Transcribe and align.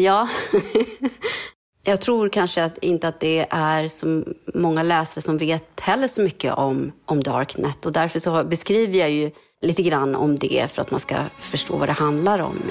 Ja. 0.00 0.28
Jag 1.84 2.00
tror 2.00 2.28
kanske 2.28 2.64
att 2.64 2.78
inte 2.78 3.08
att 3.08 3.20
det 3.20 3.46
är 3.50 3.88
så 3.88 4.24
många 4.54 4.82
läsare 4.82 5.22
som 5.22 5.38
vet 5.38 5.80
heller 5.80 6.08
så 6.08 6.22
mycket 6.22 6.54
om, 6.54 6.92
om 7.04 7.22
Darknet 7.22 7.86
och 7.86 7.92
därför 7.92 8.18
så 8.18 8.44
beskriver 8.44 8.98
jag 8.98 9.10
ju 9.10 9.30
lite 9.62 9.82
grann 9.82 10.14
om 10.14 10.38
det 10.38 10.66
för 10.72 10.82
att 10.82 10.90
man 10.90 11.00
ska 11.00 11.16
förstå 11.38 11.76
vad 11.76 11.88
det 11.88 11.92
handlar 11.92 12.38
om. 12.38 12.70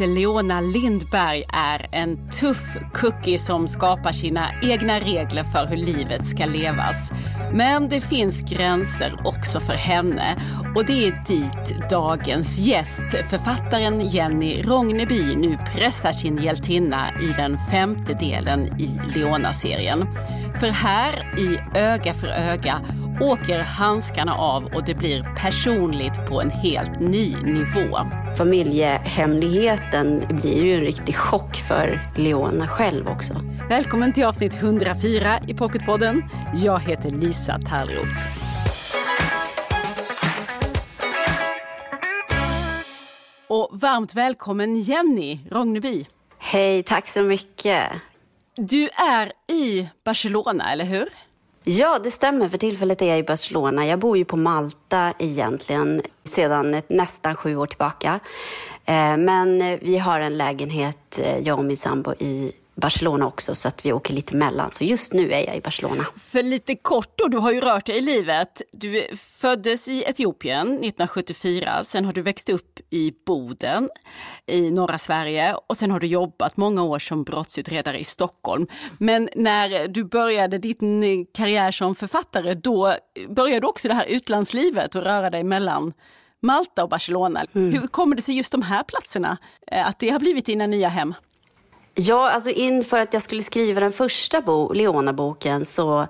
Leona 0.00 0.60
Lindberg 0.60 1.44
är 1.48 1.86
en 1.92 2.30
tuff 2.30 2.76
cookie 2.94 3.38
som 3.38 3.68
skapar 3.68 4.12
sina 4.12 4.48
egna 4.62 5.00
regler 5.00 5.44
för 5.44 5.66
hur 5.66 5.76
livet 5.76 6.24
ska 6.24 6.46
levas. 6.46 7.12
Men 7.52 7.88
det 7.88 8.00
finns 8.00 8.40
gränser 8.40 9.14
också 9.24 9.60
för 9.60 9.72
henne 9.72 10.36
och 10.76 10.84
det 10.86 11.06
är 11.06 11.24
dit 11.26 11.90
dagens 11.90 12.58
gäst, 12.58 13.28
författaren 13.30 14.00
Jenny 14.00 14.62
Rogneby, 14.62 15.36
nu 15.36 15.58
pressar 15.74 16.12
sin 16.12 16.38
hjältinna 16.38 17.10
i 17.20 17.26
den 17.36 17.58
femte 17.58 18.14
delen 18.14 18.80
i 18.80 19.00
Leona-serien. 19.14 20.06
För 20.60 20.68
här 20.68 21.38
i 21.38 21.78
Öga 21.78 22.14
för 22.14 22.28
öga 22.28 22.80
åker 23.20 23.62
handskarna 23.62 24.34
av 24.34 24.64
och 24.64 24.84
det 24.84 24.94
blir 24.94 25.34
personligt 25.36 26.26
på 26.28 26.40
en 26.40 26.50
helt 26.50 27.00
ny 27.00 27.36
nivå. 27.36 27.98
Familjehemligheten 28.36 30.24
blir 30.28 30.64
ju 30.64 30.74
en 30.74 30.80
riktig 30.80 31.16
chock 31.16 31.56
för 31.56 32.00
Leona 32.16 32.68
själv 32.68 33.08
också. 33.08 33.34
Välkommen 33.68 34.12
till 34.12 34.24
avsnitt 34.24 34.54
104 34.54 35.40
i 35.48 35.54
Pocketpodden. 35.54 36.24
Jag 36.54 36.80
heter 36.80 37.10
Lisa 37.10 37.58
Tallroth. 37.58 38.26
Och 43.48 43.68
varmt 43.72 44.14
välkommen 44.14 44.76
Jenny 44.76 45.40
Rogneby. 45.50 46.06
Hej, 46.38 46.82
tack 46.82 47.08
så 47.08 47.22
mycket. 47.22 47.92
Du 48.56 48.88
är 48.88 49.32
i 49.52 49.88
Barcelona, 50.04 50.72
eller 50.72 50.84
hur? 50.84 51.08
Ja, 51.68 51.98
det 51.98 52.10
stämmer. 52.10 52.48
För 52.48 52.58
tillfället 52.58 53.02
är 53.02 53.06
jag 53.06 53.18
i 53.18 53.22
Barcelona. 53.22 53.86
Jag 53.86 53.98
bor 53.98 54.18
ju 54.18 54.24
på 54.24 54.36
Malta 54.36 55.12
egentligen 55.18 56.02
sedan 56.24 56.82
nästan 56.88 57.36
sju 57.36 57.56
år 57.56 57.66
tillbaka. 57.66 58.20
Eh, 58.84 59.16
men 59.16 59.78
vi 59.82 59.98
har 59.98 60.20
en 60.20 60.36
lägenhet, 60.36 61.18
eh, 61.18 61.38
jag 61.38 61.58
och 61.58 61.64
min 61.64 61.76
sambo, 61.76 62.12
i 62.12 62.52
Barcelona 62.74 63.26
också 63.26 63.54
så 63.54 63.68
att 63.68 63.86
vi 63.86 63.92
åker 63.92 64.14
lite 64.14 64.36
mellan. 64.36 64.72
Så 64.72 64.84
just 64.84 65.12
nu 65.12 65.32
är 65.32 65.46
jag 65.46 65.56
i 65.56 65.60
Barcelona. 65.60 66.06
För 66.16 66.42
lite 66.42 66.74
kort 66.74 67.12
då, 67.14 67.28
du 67.28 67.36
har 67.38 67.52
ju 67.52 67.60
rört 67.60 67.86
dig 67.86 67.96
i 67.98 68.00
livet. 68.00 68.62
Du 68.72 69.16
föddes 69.16 69.88
i 69.88 70.04
Etiopien 70.06 70.66
1974, 70.66 71.84
sen 71.84 72.04
har 72.04 72.12
du 72.12 72.22
växt 72.22 72.48
upp 72.48 72.75
i 72.90 73.12
Boden 73.26 73.88
i 74.46 74.70
norra 74.70 74.98
Sverige 74.98 75.54
och 75.66 75.76
sen 75.76 75.90
har 75.90 76.00
du 76.00 76.06
jobbat 76.06 76.56
många 76.56 76.82
år 76.82 76.98
som 76.98 77.24
brottsutredare 77.24 77.98
i 77.98 78.04
Stockholm. 78.04 78.66
Men 78.98 79.28
när 79.34 79.88
du 79.88 80.04
började 80.04 80.58
din 80.58 81.26
karriär 81.26 81.70
som 81.70 81.94
författare, 81.94 82.54
då 82.54 82.94
började 83.28 83.60
du 83.60 83.66
också 83.66 83.88
det 83.88 83.94
här 83.94 84.06
utlandslivet 84.06 84.94
och 84.94 85.02
röra 85.02 85.30
dig 85.30 85.44
mellan 85.44 85.92
Malta 86.42 86.82
och 86.82 86.88
Barcelona. 86.88 87.44
Mm. 87.54 87.72
Hur 87.72 87.86
kommer 87.86 88.16
det 88.16 88.22
sig 88.22 88.36
just 88.36 88.52
de 88.52 88.62
här 88.62 88.82
platserna, 88.82 89.36
eh, 89.66 89.88
att 89.88 89.98
det 89.98 90.10
har 90.10 90.18
blivit 90.18 90.46
dina 90.46 90.66
nya 90.66 90.88
hem? 90.88 91.14
Ja, 91.94 92.30
alltså 92.30 92.50
inför 92.50 92.98
att 92.98 93.12
jag 93.12 93.22
skulle 93.22 93.42
skriva 93.42 93.80
den 93.80 93.92
första 93.92 94.40
bo, 94.40 94.72
Leona-boken 94.72 95.64
så 95.64 96.06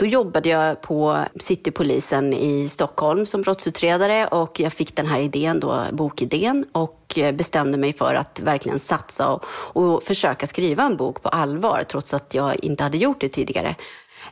då 0.00 0.06
jobbade 0.06 0.48
jag 0.48 0.80
på 0.80 1.24
Citypolisen 1.40 2.32
i 2.32 2.68
Stockholm 2.68 3.26
som 3.26 3.42
brottsutredare 3.42 4.26
och 4.26 4.60
jag 4.60 4.72
fick 4.72 4.96
den 4.96 5.06
här 5.06 5.20
idén, 5.20 5.60
då, 5.60 5.84
bokidén 5.92 6.66
och 6.72 7.18
bestämde 7.34 7.78
mig 7.78 7.92
för 7.92 8.14
att 8.14 8.40
verkligen 8.40 8.78
satsa 8.78 9.28
och, 9.28 9.44
och 9.46 10.02
försöka 10.02 10.46
skriva 10.46 10.82
en 10.82 10.96
bok 10.96 11.22
på 11.22 11.28
allvar 11.28 11.84
trots 11.88 12.14
att 12.14 12.34
jag 12.34 12.64
inte 12.64 12.82
hade 12.82 12.98
gjort 12.98 13.20
det 13.20 13.28
tidigare. 13.28 13.74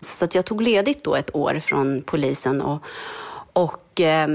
Så 0.01 0.25
att 0.25 0.35
jag 0.35 0.45
tog 0.45 0.63
ledigt 0.63 1.05
då 1.05 1.15
ett 1.15 1.35
år 1.35 1.61
från 1.61 2.03
polisen 2.07 2.63
och, 2.63 2.83
och 3.53 4.01
eh, 4.01 4.29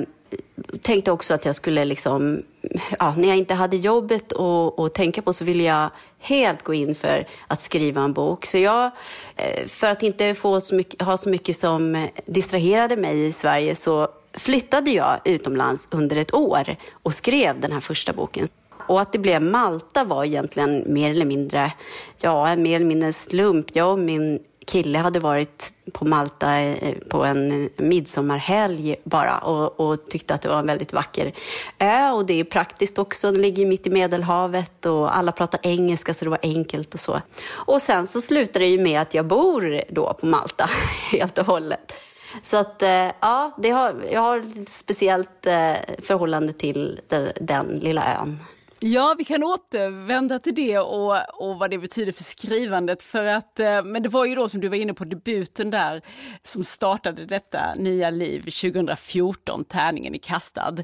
tänkte 0.82 1.12
också 1.12 1.34
att 1.34 1.46
jag 1.46 1.56
skulle 1.56 1.86
liksom, 1.86 2.44
ja, 3.00 3.16
när 3.18 3.28
jag 3.28 3.38
inte 3.38 3.54
hade 3.54 3.78
jobbet 3.78 4.34
att 4.78 4.94
tänka 4.94 5.22
på 5.22 5.34
så 5.34 5.46
ville 5.46 5.64
jag 5.64 5.90
helt 6.20 6.64
gå 6.64 6.74
in 6.74 6.96
för 6.96 7.28
att 7.48 7.62
skriva 7.62 8.02
en 8.02 8.14
bok. 8.14 8.46
Så 8.46 8.58
jag, 8.58 8.92
eh, 9.36 9.68
för 9.68 9.90
att 9.90 10.04
inte 10.04 10.36
få 10.36 10.62
så 10.62 10.76
mycket, 10.76 11.02
ha 11.02 11.18
så 11.18 11.30
mycket 11.30 11.58
som 11.58 12.08
distraherade 12.26 12.98
mig 12.98 13.26
i 13.26 13.34
Sverige 13.34 13.76
så 13.76 14.08
flyttade 14.34 14.92
jag 14.92 15.20
utomlands 15.26 15.88
under 15.92 16.16
ett 16.16 16.34
år 16.34 16.76
och 16.92 17.14
skrev 17.14 17.60
den 17.60 17.72
här 17.72 17.80
första 17.80 18.14
boken. 18.14 18.48
Och 18.88 19.02
att 19.02 19.12
det 19.12 19.20
blev 19.20 19.42
Malta 19.42 20.04
var 20.04 20.24
egentligen 20.24 20.84
mer 20.94 21.12
eller 21.12 21.26
mindre, 21.26 21.72
ja, 22.22 22.56
mer 22.56 22.76
eller 22.76 22.86
mindre 22.86 23.08
en 23.08 23.14
slump. 23.14 23.68
Jag 23.74 23.92
och 23.92 24.00
min 24.00 24.40
kille 24.66 24.98
hade 24.98 25.20
varit 25.20 25.74
på 25.94 26.06
Malta 26.06 26.60
eh, 26.60 26.98
på 27.10 27.24
en 27.24 27.70
midsommarhelg 27.78 28.96
bara 29.04 29.38
och, 29.38 29.80
och, 29.80 30.10
tyckte 30.10 30.34
att 30.34 30.42
det 30.42 30.50
var 30.50 30.60
en 30.60 30.68
väldigt 30.68 30.94
vacker 30.94 31.32
ö 31.80 32.12
och 32.12 32.26
det 32.26 32.40
är 32.40 32.44
praktiskt 32.44 33.00
också. 33.00 33.32
Den 33.32 33.42
ligger 33.42 33.66
mitt 33.66 33.88
i 33.88 33.90
Medelhavet 33.90 34.86
och 34.86 35.18
alla 35.18 35.32
pratar 35.32 35.60
engelska 35.64 36.14
så 36.14 36.26
det 36.26 36.32
var 36.32 36.40
enkelt 36.42 36.94
och 36.94 37.00
så. 37.00 37.22
Och 37.50 37.82
sen 37.82 38.08
så 38.08 38.22
slutar 38.22 38.60
det 38.60 38.66
ju 38.66 38.80
med 38.80 39.02
att 39.02 39.14
jag 39.14 39.26
bor 39.26 39.82
då 39.90 40.14
på 40.14 40.26
Malta 40.26 40.70
helt 41.12 41.38
och 41.38 41.46
hållet. 41.46 41.94
Så 42.44 42.58
att 42.58 42.82
eh, 42.82 43.12
ja, 43.20 43.56
det 43.58 43.70
har, 43.70 43.96
jag 44.12 44.22
har 44.22 44.38
ett 44.38 44.70
speciellt 44.70 45.46
eh, 45.46 45.74
förhållande 46.04 46.54
till 46.54 47.00
den, 47.08 47.32
den 47.42 47.68
lilla 47.68 48.18
ön. 48.18 48.40
Ja, 48.86 49.16
vi 49.18 49.24
kan 49.24 49.44
återvända 49.44 50.40
till 50.40 50.56
det 50.56 50.80
och, 50.80 51.42
och 51.42 51.60
vad 51.60 51.70
det 51.72 51.78
betyder 51.78 52.12
för 52.12 52.24
skrivandet. 52.24 53.04
För 53.04 53.26
att, 53.26 53.60
eh, 53.60 53.84
men 53.84 54.04
det 54.04 54.10
var 54.10 54.26
ju 54.26 54.36
då 54.36 54.50
som 54.50 54.62
du 54.62 54.70
var 54.70 54.76
inne 54.76 54.94
på 54.94 55.04
debuten 55.04 55.70
där 55.70 56.02
som 56.44 56.64
startade 56.64 57.26
detta 57.26 57.76
nya 57.76 58.10
liv 58.10 58.40
2014, 58.42 59.66
Tärningen 59.66 60.16
i 60.16 60.20
kastad 60.20 60.76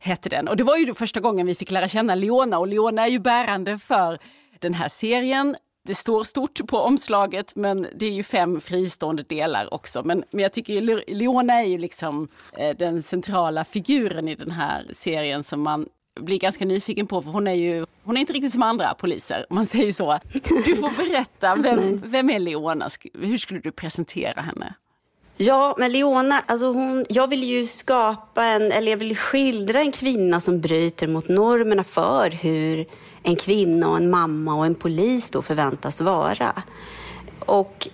hette 0.00 0.28
den. 0.28 0.48
Och 0.48 0.56
det 0.56 0.64
var 0.64 0.76
ju 0.76 0.84
då 0.84 0.94
första 0.94 1.20
gången 1.20 1.46
vi 1.46 1.54
fick 1.54 1.70
lära 1.70 1.88
känna 1.88 2.14
Leona 2.14 2.58
och 2.58 2.66
Leona 2.66 3.06
är 3.06 3.10
ju 3.10 3.18
bärande 3.18 3.78
för 3.78 4.18
den 4.58 4.74
här 4.74 4.88
serien. 4.88 5.56
Det 5.86 5.94
står 5.94 6.24
stort 6.24 6.66
på 6.66 6.78
omslaget 6.78 7.56
men 7.56 7.86
det 7.94 8.06
är 8.06 8.12
ju 8.12 8.22
fem 8.22 8.60
fristående 8.60 9.22
delar 9.22 9.74
också. 9.74 10.02
Men, 10.04 10.24
men 10.30 10.42
jag 10.42 10.52
tycker 10.52 11.14
Leona 11.14 11.54
är 11.54 11.66
ju 11.66 11.78
liksom 11.78 12.28
eh, 12.56 12.76
den 12.76 13.02
centrala 13.02 13.64
figuren 13.64 14.28
i 14.28 14.34
den 14.34 14.50
här 14.50 14.86
serien 14.92 15.42
som 15.42 15.62
man 15.62 15.86
blir 16.16 16.38
ganska 16.38 16.64
nyfiken 16.64 17.06
på, 17.06 17.22
för 17.22 17.30
hon 17.30 17.46
är 17.46 17.52
ju 17.52 17.86
hon 18.04 18.16
är 18.16 18.20
inte 18.20 18.32
riktigt 18.32 18.52
som 18.52 18.62
andra 18.62 18.94
poliser, 18.94 19.46
om 19.50 19.56
man 19.56 19.66
säger 19.66 19.92
så. 19.92 20.18
Du 20.64 20.76
får 20.76 21.08
berätta, 21.08 21.54
vem, 21.54 22.02
vem 22.04 22.30
är 22.30 22.38
Leona? 22.38 22.88
Hur 23.14 23.38
skulle 23.38 23.60
du 23.60 23.72
presentera 23.72 24.40
henne? 24.40 24.74
Ja, 25.36 25.74
men 25.78 25.92
Leona, 25.92 26.42
alltså 26.46 26.72
hon, 26.72 27.04
jag 27.08 27.30
vill 27.30 27.44
ju 27.44 27.66
skapa 27.66 28.44
en, 28.44 28.72
eller 28.72 28.90
jag 28.90 28.98
vill 28.98 29.16
skildra 29.16 29.80
en 29.80 29.92
kvinna 29.92 30.40
som 30.40 30.60
bryter 30.60 31.08
mot 31.08 31.28
normerna 31.28 31.84
för 31.84 32.30
hur 32.30 32.86
en 33.22 33.36
kvinna 33.36 33.88
och 33.88 33.96
en 33.96 34.10
mamma 34.10 34.54
och 34.54 34.66
en 34.66 34.74
polis 34.74 35.30
då 35.30 35.42
förväntas 35.42 36.00
vara. 36.00 36.62
Och 37.38 37.88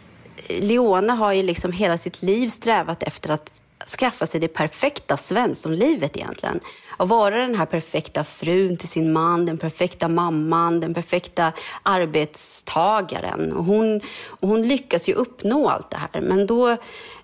Leona 0.49 1.15
har 1.15 1.33
ju 1.33 1.43
liksom 1.43 1.73
hela 1.73 1.99
sitt 1.99 2.23
liv 2.23 2.49
strävat 2.49 3.03
efter 3.03 3.31
att 3.31 3.62
skaffa 3.87 4.27
sig 4.27 4.41
det 4.41 4.49
perfekta 4.49 5.17
svenssonlivet 5.17 6.17
egentligen. 6.17 6.61
Att 6.97 7.09
vara 7.09 7.37
den 7.37 7.55
här 7.55 7.67
perfekta 7.67 8.25
frun 8.25 8.77
till 8.77 8.89
sin 8.89 9.13
man, 9.13 9.47
den 9.47 9.59
perfekta 9.59 10.09
mamman, 10.09 10.81
den 10.81 10.95
perfekta 10.95 11.53
arbetstagaren. 11.83 13.53
Och 13.53 13.65
hon, 13.65 14.01
och 14.27 14.49
hon 14.49 14.63
lyckas 14.63 15.09
ju 15.09 15.13
uppnå 15.13 15.69
allt 15.69 15.91
det 15.91 15.97
här. 15.97 16.21
Men 16.21 16.47
då 16.47 16.77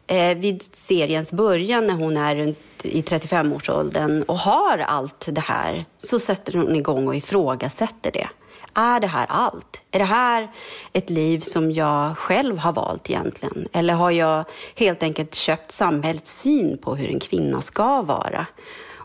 eh, 0.06 0.38
vid 0.38 0.62
seriens 0.62 1.32
början 1.32 1.86
när 1.86 1.94
hon 1.94 2.16
är 2.16 2.36
runt 2.36 2.58
i 2.82 3.02
35-årsåldern 3.02 4.22
och 4.22 4.38
har 4.38 4.78
allt 4.78 5.28
det 5.28 5.40
här 5.40 5.84
så 5.98 6.18
sätter 6.18 6.52
hon 6.52 6.76
igång 6.76 7.08
och 7.08 7.16
ifrågasätter 7.16 8.10
det. 8.12 8.28
Är 8.74 9.00
det 9.00 9.06
här 9.06 9.26
allt? 9.28 9.82
Är 9.90 9.98
det 9.98 10.04
här 10.04 10.48
ett 10.92 11.10
liv 11.10 11.40
som 11.40 11.72
jag 11.72 12.18
själv 12.18 12.58
har 12.58 12.72
valt 12.72 13.10
egentligen? 13.10 13.68
Eller 13.72 13.94
har 13.94 14.10
jag 14.10 14.44
helt 14.76 15.02
enkelt 15.02 15.34
köpt 15.34 15.72
samhällets 15.72 16.40
syn 16.40 16.78
på 16.78 16.96
hur 16.96 17.08
en 17.08 17.20
kvinna 17.20 17.60
ska 17.60 18.02
vara? 18.02 18.46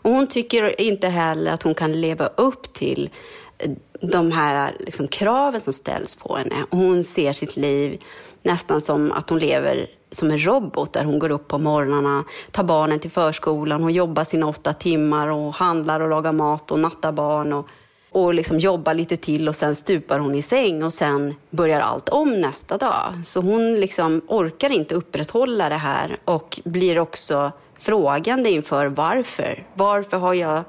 Och 0.04 0.10
hon 0.10 0.26
tycker 0.26 0.80
inte 0.80 1.08
heller 1.08 1.52
att 1.52 1.62
hon 1.62 1.74
kan 1.74 2.00
leva 2.00 2.26
upp 2.26 2.72
till 2.72 3.10
eh, 3.58 3.70
de 4.00 4.32
här 4.32 4.74
liksom, 4.80 5.08
kraven 5.08 5.60
som 5.60 5.72
ställs 5.72 6.14
på 6.14 6.36
henne. 6.36 6.56
Och 6.70 6.78
hon 6.78 7.04
ser 7.04 7.32
sitt 7.32 7.56
liv 7.56 7.98
nästan 8.42 8.80
som 8.80 9.12
att 9.12 9.30
hon 9.30 9.38
lever 9.38 9.90
som 10.10 10.30
en 10.30 10.46
robot 10.46 10.92
där 10.92 11.04
hon 11.04 11.18
går 11.18 11.30
upp 11.30 11.48
på 11.48 11.58
morgnarna, 11.58 12.24
tar 12.50 12.64
barnen 12.64 12.98
till 12.98 13.10
förskolan, 13.10 13.82
hon 13.82 13.92
jobbar 13.92 14.24
sina 14.24 14.46
åtta 14.46 14.72
timmar 14.72 15.28
och 15.28 15.54
handlar 15.54 16.00
och 16.00 16.08
lagar 16.08 16.32
mat 16.32 16.70
och 16.70 16.78
nattar 16.78 17.12
barn. 17.12 17.52
Och 17.52 17.68
och 18.14 18.34
liksom 18.34 18.58
jobbar 18.58 18.94
lite 18.94 19.16
till 19.16 19.48
och 19.48 19.56
sen 19.56 19.74
stupar 19.74 20.18
hon 20.18 20.34
i 20.34 20.42
säng 20.42 20.82
och 20.82 20.92
sen 20.92 21.34
börjar 21.50 21.80
allt 21.80 22.08
om 22.08 22.40
nästa 22.40 22.78
dag. 22.78 23.14
Så 23.26 23.40
hon 23.40 23.74
liksom 23.74 24.22
orkar 24.28 24.70
inte 24.70 24.94
upprätthålla 24.94 25.68
det 25.68 25.74
här 25.74 26.18
och 26.24 26.60
blir 26.64 26.98
också 26.98 27.52
frågande 27.78 28.50
inför 28.50 28.86
varför. 28.86 29.66
Varför 29.74 30.16
har 30.16 30.34
jag 30.34 30.62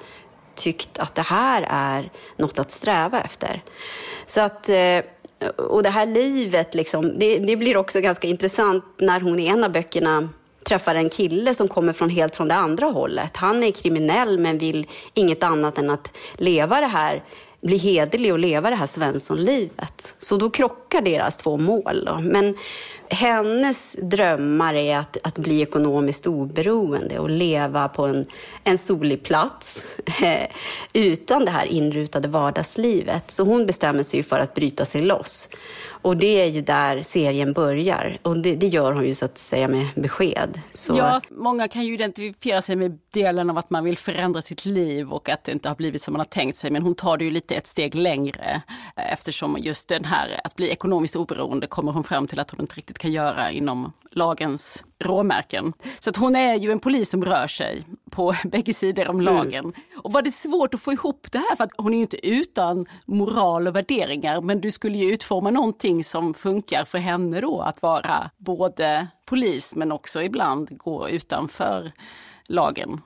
tyckt 0.56 1.00
att 1.00 1.16
det 1.16 1.22
här 1.22 1.68
är 1.70 2.10
något 2.38 2.60
att 2.60 2.72
sträva 2.72 3.22
efter? 3.22 3.62
Så 4.26 4.42
att 4.42 4.70
eh, 4.70 5.00
och 5.58 5.84
det 5.84 5.90
här 5.90 6.06
livet, 6.06 6.76
liksom, 6.76 7.20
det, 7.20 7.40
det, 7.40 7.56
blir 7.56 7.78
också 7.78 8.02
ganska 8.02 8.28
intressant 8.28 8.84
när 8.98 9.20
hon 9.20 9.40
i 9.40 9.48
en 9.48 9.64
av 9.64 9.72
böckerna 9.72 10.30
träffar 10.66 10.96
en 10.96 11.10
kille 11.10 11.54
som 11.54 11.68
kommer 11.68 11.94
från 11.94 12.10
helt 12.10 12.36
från 12.36 12.48
det 12.48 12.56
andra 12.56 12.86
hållet. 12.86 13.38
Han 13.38 13.64
är 13.64 13.72
kriminell 13.72 14.40
men 14.40 14.58
vill 14.58 14.88
inget 15.14 15.44
annat 15.44 15.78
än 15.78 15.90
att 15.90 16.18
leva 16.38 16.80
det 16.80 16.88
här 16.88 17.24
bli 17.62 17.78
hederlig 17.78 18.34
och 18.34 18.40
leva 18.40 18.70
det 18.70 18.76
här 18.76 18.88
Svenssonlivet. 18.88 20.16
Så 20.20 20.38
då 20.38 20.50
krockar 20.50 20.85
deras 21.02 21.38
två 21.38 21.58
mål. 21.58 22.06
Då. 22.06 22.20
Men 22.22 22.56
hennes 23.10 23.96
drömmar 24.02 24.74
är 24.74 24.98
att, 24.98 25.18
att 25.24 25.38
bli 25.38 25.62
ekonomiskt 25.62 26.28
oberoende 26.28 27.20
och 27.20 27.30
leva 27.30 27.88
på 27.88 28.06
en, 28.06 28.26
en 28.64 28.78
solig 28.78 29.24
plats 29.24 29.86
eh, 30.24 30.48
utan 30.94 31.46
det 31.46 31.52
här 31.52 31.66
inrutade 31.66 32.28
vardagslivet. 32.28 33.32
Så 33.32 33.44
hon 33.44 33.66
bestämmer 33.66 34.04
sig 34.04 34.24
för 34.24 34.40
att 34.40 34.54
bryta 34.54 34.86
sig 34.86 35.02
loss. 35.02 35.50
Och 36.06 36.18
det 36.18 36.42
är 36.42 36.46
ju 36.46 36.62
där 36.62 37.02
serien 37.02 37.54
börjar. 37.54 38.18
Och 38.22 38.38
det, 38.38 38.56
det 38.56 38.68
gör 38.68 38.94
hon 38.94 39.06
ju 39.06 39.16
så 39.16 39.26
att 39.26 39.38
säga 39.38 39.68
med 39.68 39.88
besked. 39.96 40.62
Så... 40.74 40.98
Ja, 40.98 41.22
många 41.30 41.68
kan 41.68 41.86
ju 41.86 41.94
identifiera 41.94 42.62
sig 42.62 42.76
med 42.76 43.00
delen 43.14 43.50
av 43.50 43.58
att 43.58 43.70
man 43.70 43.84
vill 43.84 43.98
förändra 43.98 44.42
sitt 44.42 44.66
liv 44.66 45.12
och 45.12 45.30
att 45.30 45.44
det 45.44 45.52
inte 45.52 45.70
har 45.70 45.76
blivit 45.76 46.02
som 46.02 46.14
man 46.14 46.20
har 46.20 46.26
tänkt 46.26 46.58
sig. 46.58 46.72
Men 46.72 46.82
hon 46.82 46.96
tar 46.96 47.18
det 47.18 47.26
ju 47.26 47.32
lite 47.32 47.56
ett 47.56 47.68
steg 47.68 47.96
längre 47.96 48.62
eh, 48.96 49.14
eftersom 49.14 49.58
just 49.60 49.90
den 49.90 50.06
här 50.06 50.42
att 50.44 50.56
bli 50.56 50.70
ekonomiskt 50.70 50.85
oberoende 50.94 51.68
kommer 51.68 51.92
hon 51.92 52.04
fram 52.04 52.28
till 52.28 52.40
att 52.40 52.52
hon 52.52 52.62
inte 52.62 52.76
riktigt 52.76 52.98
kan 52.98 53.12
göra 53.12 53.52
inom 53.52 53.94
lagens 54.12 54.84
råmärken. 55.00 55.74
Så 56.00 56.10
att 56.10 56.18
hon 56.18 56.36
är 56.36 56.56
ju 56.56 56.72
en 56.72 56.80
polis 56.80 57.10
som 57.10 57.26
rör 57.26 57.48
sig 57.48 57.84
på 58.10 58.36
bägge 58.44 58.74
sidor 58.74 59.10
om 59.10 59.20
mm. 59.20 59.34
lagen. 59.34 59.66
Mm. 59.66 59.74
Och 59.98 60.14
var 60.14 60.22
det 60.22 60.32
svårt 60.32 60.74
att 60.74 60.82
få 60.82 60.94
ihop 60.94 61.28
det 61.32 61.38
här? 61.38 61.56
För 61.56 61.64
att 61.64 61.72
hon 61.78 61.94
är 61.94 61.98
ju 61.98 62.02
inte 62.02 62.28
utan 62.28 62.86
moral 63.06 63.68
och 63.68 63.76
värderingar, 63.76 64.42
men 64.42 64.62
du 64.62 64.72
skulle 64.72 64.98
ju 64.98 65.14
utforma 65.14 65.50
någonting 65.50 66.04
som 66.04 66.34
funkar 66.34 66.84
för 66.84 66.98
henne 66.98 67.42
då 67.42 67.62
att 67.62 67.82
vara 67.82 68.30
både 68.38 69.08
polis 69.26 69.76
men 69.76 69.92
också 69.92 70.22
ibland 70.22 70.78
gå 70.78 71.10
utanför 71.10 71.92
lagen. 72.48 73.02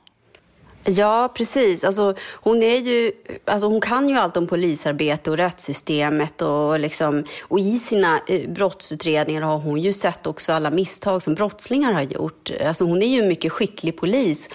Ja, 0.89 1.30
precis. 1.33 1.83
Alltså, 1.83 2.13
hon, 2.33 2.63
är 2.63 2.77
ju, 2.77 3.12
alltså, 3.45 3.68
hon 3.68 3.81
kan 3.81 4.09
ju 4.09 4.15
allt 4.15 4.38
om 4.38 4.47
polisarbete 4.47 5.31
och 5.31 5.38
rättssystemet. 5.38 6.41
Och, 6.41 6.80
liksom, 6.80 7.24
och 7.41 7.59
i 7.59 7.80
sina 7.80 8.21
eh, 8.27 8.50
brottsutredningar 8.50 9.41
har 9.41 9.57
hon 9.57 9.81
ju 9.81 9.94
sett 9.94 10.27
också 10.27 10.53
alla 10.53 10.71
misstag 10.71 11.24
som 11.24 11.36
brottslingar 11.36 11.94
har 11.94 12.01
gjort. 12.01 12.51
Alltså, 12.65 12.86
hon 12.86 13.01
är 13.01 13.07
ju 13.07 13.21
en 13.21 13.27
mycket 13.27 13.51
skicklig 13.51 13.97
polis. 13.97 14.50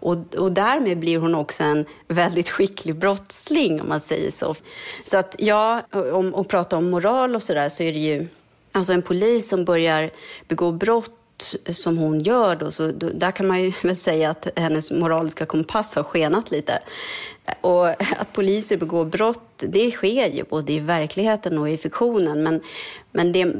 Och, 0.00 0.34
och 0.34 0.52
därmed 0.52 0.98
blir 0.98 1.18
hon 1.18 1.34
också 1.34 1.62
en 1.62 1.84
väldigt 2.08 2.48
skicklig 2.48 2.96
brottsling, 2.96 3.80
om 3.80 3.88
man 3.88 4.00
säger 4.00 4.30
så. 4.30 4.54
Så 5.04 5.18
att, 5.18 5.36
ja, 5.38 5.82
om 6.12 6.34
att 6.34 6.48
prata 6.48 6.76
om 6.76 6.90
moral 6.90 7.34
och 7.34 7.42
sådär, 7.42 7.68
så 7.68 7.82
är 7.82 7.92
det 7.92 7.98
ju 7.98 8.28
Alltså 8.72 8.92
en 8.92 9.02
polis 9.02 9.48
som 9.48 9.64
börjar 9.64 10.10
begå 10.48 10.72
brott 10.72 11.19
som 11.72 11.98
hon 11.98 12.18
gör 12.18 12.56
då, 12.56 12.70
så 12.70 12.92
då, 12.92 13.08
där 13.14 13.30
kan 13.30 13.46
man 13.46 13.62
ju 13.62 13.72
väl 13.82 13.96
säga 13.96 14.30
att 14.30 14.48
hennes 14.56 14.90
moraliska 14.90 15.46
kompass 15.46 15.94
har 15.94 16.02
skenat 16.02 16.50
lite. 16.50 16.78
Och 17.60 17.88
att 17.88 18.32
poliser 18.32 18.76
begår 18.76 19.04
brott, 19.04 19.64
det 19.68 19.90
sker 19.90 20.28
ju 20.28 20.44
både 20.44 20.72
i 20.72 20.78
verkligheten 20.78 21.58
och 21.58 21.70
i 21.70 21.76
fiktionen. 21.76 22.42
Men, 22.42 22.60
men 23.12 23.32
det, 23.32 23.54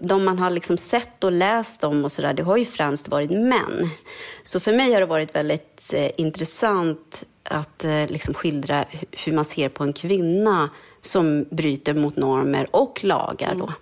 de 0.00 0.24
man 0.24 0.38
har 0.38 0.50
liksom 0.50 0.76
sett 0.76 1.24
och 1.24 1.32
läst 1.32 1.84
om 1.84 2.04
och 2.04 2.12
sådär, 2.12 2.34
det 2.34 2.42
har 2.42 2.56
ju 2.56 2.64
främst 2.64 3.08
varit 3.08 3.30
män. 3.30 3.90
Så 4.42 4.60
för 4.60 4.72
mig 4.72 4.92
har 4.92 5.00
det 5.00 5.06
varit 5.06 5.34
väldigt 5.34 5.94
eh, 5.94 6.10
intressant 6.16 7.24
att 7.42 7.84
eh, 7.84 8.06
liksom 8.06 8.34
skildra 8.34 8.84
hur 9.10 9.32
man 9.32 9.44
ser 9.44 9.68
på 9.68 9.84
en 9.84 9.92
kvinna 9.92 10.70
som 11.00 11.44
bryter 11.50 11.94
mot 11.94 12.16
normer 12.16 12.68
och 12.70 13.04
lagar. 13.04 13.54
Då. 13.54 13.64
Mm. 13.64 13.74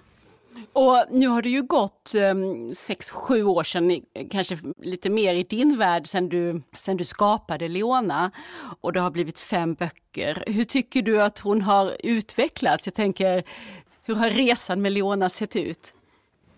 Och 0.76 1.04
nu 1.10 1.28
har 1.28 1.42
det 1.42 1.48
ju 1.48 1.62
gått 1.62 2.12
um, 2.14 2.74
sex, 2.74 3.10
sju 3.10 3.44
år 3.44 3.62
sedan, 3.62 4.00
kanske 4.30 4.58
lite 4.82 5.10
mer 5.10 5.34
i 5.34 5.42
din 5.42 5.78
värld, 5.78 6.06
sen 6.06 6.28
du, 6.28 6.62
sen 6.74 6.96
du 6.96 7.04
skapade 7.04 7.68
Leona. 7.68 8.30
Och 8.80 8.92
det 8.92 9.00
har 9.00 9.10
blivit 9.10 9.38
fem 9.38 9.74
böcker. 9.74 10.44
Hur 10.46 10.64
tycker 10.64 11.02
du 11.02 11.22
att 11.22 11.38
hon 11.38 11.62
har 11.62 11.92
utvecklats? 12.02 12.86
Jag 12.86 12.94
tänker, 12.94 13.42
hur 14.04 14.14
har 14.14 14.30
resan 14.30 14.82
med 14.82 14.92
Leona 14.92 15.28
sett 15.28 15.56
ut? 15.56 15.92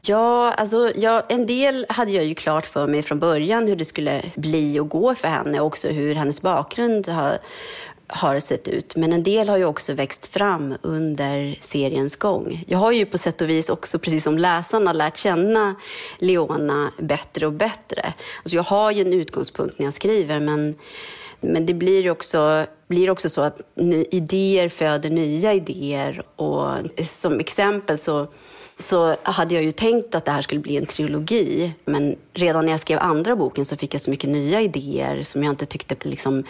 Ja, 0.03 0.53
alltså, 0.53 0.93
ja, 0.97 1.23
en 1.29 1.47
del 1.47 1.87
hade 1.89 2.11
jag 2.11 2.25
ju 2.25 2.35
klart 2.35 2.67
för 2.67 2.87
mig 2.87 3.03
från 3.03 3.19
början 3.19 3.69
hur 3.69 3.77
det 3.77 3.85
skulle 3.85 4.23
bli 4.37 4.81
och 4.81 4.89
gå 4.89 5.15
för 5.15 5.29
henne. 5.29 5.61
Också 5.61 5.89
hur 5.89 6.15
hennes 6.15 6.43
bakgrund 6.43 7.09
har, 7.09 7.39
har 8.09 8.41
sett 8.41 8.69
ut. 8.69 8.97
Men 8.97 9.13
en 9.13 9.23
del 9.23 9.49
har 9.49 9.57
ju 9.57 9.65
också 9.65 9.95
växt 9.95 10.27
fram 10.27 10.75
under 10.83 11.59
seriens 11.61 12.17
gång. 12.17 12.65
Jag 12.67 12.79
har 12.79 12.93
ju 12.93 13.07
på 13.07 13.19
sätt 13.19 13.41
och 13.41 13.51
vis 13.51 13.69
också, 13.69 13.99
precis 13.99 14.25
som 14.25 14.39
läsarna, 14.39 14.93
lärt 14.93 15.17
känna 15.17 15.75
Leona 16.19 16.93
bättre 16.99 17.47
och 17.47 17.53
bättre. 17.53 18.13
Alltså 18.39 18.57
jag 18.57 18.63
har 18.63 18.91
ju 18.91 19.01
en 19.01 19.13
utgångspunkt 19.13 19.79
när 19.79 19.87
jag 19.87 19.95
skriver, 19.95 20.41
men, 20.41 20.75
men 21.41 21.67
det 21.67 21.75
blir 21.75 22.11
också, 22.11 22.67
blir 22.89 23.11
också 23.11 23.29
så 23.29 23.41
att 23.41 23.61
idéer 24.11 24.69
föder 24.69 25.11
nya 25.11 25.55
idéer. 25.55 26.23
Och 26.37 27.05
som 27.05 27.41
exempel 27.41 27.99
så 27.99 28.29
så 28.79 29.17
hade 29.23 29.55
jag 29.55 29.65
ju 29.65 29.73
tänkt 29.73 30.15
att 30.15 30.25
det 30.25 30.31
här 30.31 30.43
skulle 30.43 30.61
bli 30.61 30.77
en 30.77 30.87
trilogi. 30.87 31.73
Men 31.85 32.17
redan 32.35 32.65
när 32.65 32.73
jag 32.73 32.81
skrev 32.81 32.99
andra 32.99 33.37
boken 33.37 33.65
så 33.65 33.77
fick 33.77 33.95
jag 33.95 34.01
så 34.01 34.11
mycket 34.11 34.31
nya 34.31 34.61
idéer 34.61 35.23
som 35.23 35.45
jag 35.45 35.53
inte 35.53 35.67
tyckte 35.67 36.09
liksom 36.09 36.45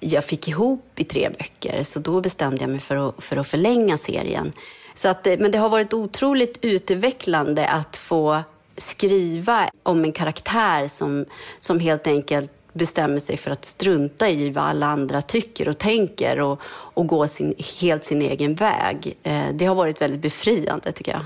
jag 0.00 0.24
fick 0.24 0.48
ihop 0.48 0.84
i 0.96 1.04
tre 1.04 1.30
böcker. 1.38 1.82
Så 1.82 2.00
då 2.00 2.20
bestämde 2.20 2.60
jag 2.60 2.70
mig 2.70 2.80
för 2.80 3.08
att, 3.08 3.24
för 3.24 3.36
att 3.36 3.46
förlänga 3.46 3.98
serien. 3.98 4.52
Så 4.94 5.08
att, 5.08 5.26
eh, 5.26 5.34
men 5.38 5.50
det 5.50 5.58
har 5.58 5.68
varit 5.68 5.92
otroligt 5.92 6.58
utvecklande 6.62 7.68
att 7.68 7.96
få 7.96 8.42
skriva 8.76 9.70
om 9.82 10.04
en 10.04 10.12
karaktär 10.12 10.88
som, 10.88 11.24
som 11.60 11.80
helt 11.80 12.06
enkelt 12.06 12.50
bestämmer 12.72 13.18
sig 13.18 13.36
för 13.36 13.50
att 13.50 13.64
strunta 13.64 14.30
i 14.30 14.50
vad 14.50 14.64
alla 14.64 14.86
andra 14.86 15.22
tycker 15.22 15.68
och 15.68 15.78
tänker 15.78 16.40
och, 16.40 16.60
och 16.66 17.06
gå 17.06 17.28
sin, 17.28 17.54
helt 17.80 18.04
sin 18.04 18.22
egen 18.22 18.54
väg. 18.54 19.16
Eh, 19.22 19.44
det 19.52 19.66
har 19.66 19.74
varit 19.74 20.00
väldigt 20.00 20.20
befriande 20.20 20.92
tycker 20.92 21.12
jag. 21.12 21.24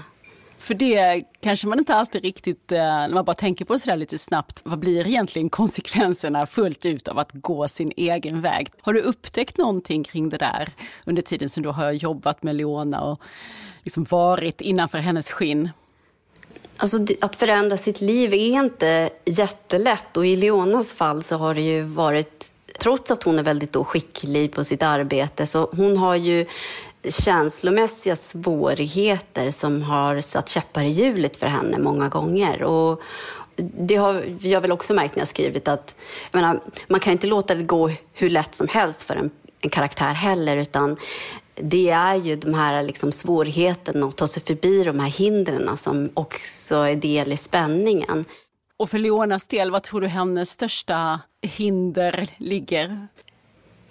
För 0.58 0.75
det 0.75 1.25
kanske 1.40 1.66
man 1.66 1.78
inte 1.78 1.94
alltid 1.94 2.22
riktigt, 2.22 2.72
eh, 2.72 2.78
när 2.78 3.15
man 3.15 3.24
bara 3.24 3.34
tänker 3.34 3.65
på 3.65 3.72
det 3.72 3.79
sådär 3.79 3.96
lite 3.96 4.19
snabbt, 4.19 4.60
vad 4.65 4.79
blir 4.79 5.06
egentligen 5.06 5.50
konsekvenserna 5.50 6.46
fullt 6.46 6.86
ut 6.86 7.08
av 7.08 7.19
att 7.19 7.31
gå 7.32 7.69
sin 7.69 7.93
egen 7.96 8.41
väg? 8.41 8.69
Har 8.81 8.93
du 8.93 9.00
upptäckt 9.00 9.58
någonting 9.58 10.05
kring 10.05 10.29
det 10.29 10.36
där 10.36 10.69
under 11.05 11.22
tiden 11.22 11.48
som 11.48 11.62
du 11.62 11.69
har 11.69 11.93
jobbat 11.93 12.43
med 12.43 12.56
Leona 12.56 13.00
och 13.00 13.20
liksom 13.82 14.05
varit 14.05 14.60
innanför 14.60 14.98
hennes 14.98 15.31
skinn? 15.31 15.70
Alltså, 16.77 16.98
att 17.20 17.36
förändra 17.36 17.77
sitt 17.77 18.00
liv 18.00 18.34
är 18.34 18.62
inte 18.65 19.10
jättelätt 19.24 20.17
och 20.17 20.27
i 20.27 20.36
Leonas 20.36 20.93
fall 20.93 21.22
så 21.22 21.36
har 21.36 21.55
det 21.55 21.60
ju 21.60 21.82
varit 21.82 22.53
trots 22.79 23.10
att 23.10 23.22
hon 23.22 23.38
är 23.38 23.43
väldigt 23.43 23.72
då 23.72 23.84
skicklig 23.84 24.53
på 24.53 24.65
sitt 24.65 24.82
arbete, 24.82 25.46
så 25.46 25.69
hon 25.77 25.96
har 25.96 26.15
ju 26.15 26.46
känslomässiga 27.05 28.17
svårigheter 28.17 29.50
som 29.50 29.82
har 29.82 30.20
satt 30.20 30.48
käppar 30.48 30.82
i 30.82 30.88
hjulet 30.88 31.36
för 31.36 31.46
henne 31.46 31.78
många 31.78 32.08
gånger. 32.08 32.62
Och 32.62 33.02
det 33.56 33.96
har 33.96 34.24
jag 34.40 34.60
väl 34.60 34.72
också 34.72 34.94
märkt 34.94 35.17
när 35.17 35.20
jag 35.20 35.28
skrivit 35.28 35.69
att 35.69 35.94
menar, 36.32 36.60
man 36.88 37.00
kan 37.00 37.12
inte 37.12 37.26
låta 37.26 37.55
det 37.55 37.62
gå 37.62 37.90
hur 38.12 38.31
lätt 38.31 38.55
som 38.55 38.69
helst 38.69 39.02
för 39.02 39.17
en, 39.17 39.31
en 39.60 39.70
karaktär 39.70 40.12
heller, 40.12 40.56
utan 40.56 40.96
det 41.55 41.90
är 41.90 42.14
ju 42.14 42.36
de 42.36 42.55
här 42.55 42.82
liksom 42.82 43.12
svårigheterna 43.12 44.06
att 44.06 44.17
ta 44.17 44.26
sig 44.26 44.43
förbi 44.43 44.84
de 44.84 45.00
här 45.00 45.08
hindren 45.08 45.76
som 45.76 46.10
också 46.14 46.76
är 46.76 46.96
del 46.96 47.32
i 47.32 47.36
spänningen. 47.36 48.24
Och 48.76 48.90
för 48.90 48.98
Leonas 48.98 49.46
del, 49.46 49.70
vad 49.70 49.82
tror 49.82 50.00
du 50.00 50.06
hennes 50.06 50.50
största 50.50 51.20
hinder 51.43 52.28
ligger? 52.36 53.08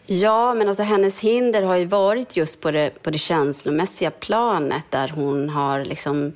Ja, 0.09 0.53
men 0.53 0.67
alltså 0.67 0.83
hennes 0.83 1.19
hinder 1.19 1.63
har 1.63 1.75
ju 1.75 1.85
varit 1.85 2.37
just 2.37 2.61
på 2.61 2.71
det, 2.71 3.03
på 3.03 3.09
det 3.09 3.17
känslomässiga 3.17 4.11
planet 4.11 4.85
där 4.89 5.07
hon 5.15 5.49
har 5.49 5.85
liksom... 5.85 6.33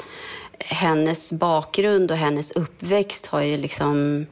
Hennes 0.64 1.34
bakgrund 1.34 2.12
och 2.12 2.18
hennes 2.18 2.52
uppväxt 2.52 3.26
har 3.26 3.42
ju 3.42 3.58
liksom 3.58 4.26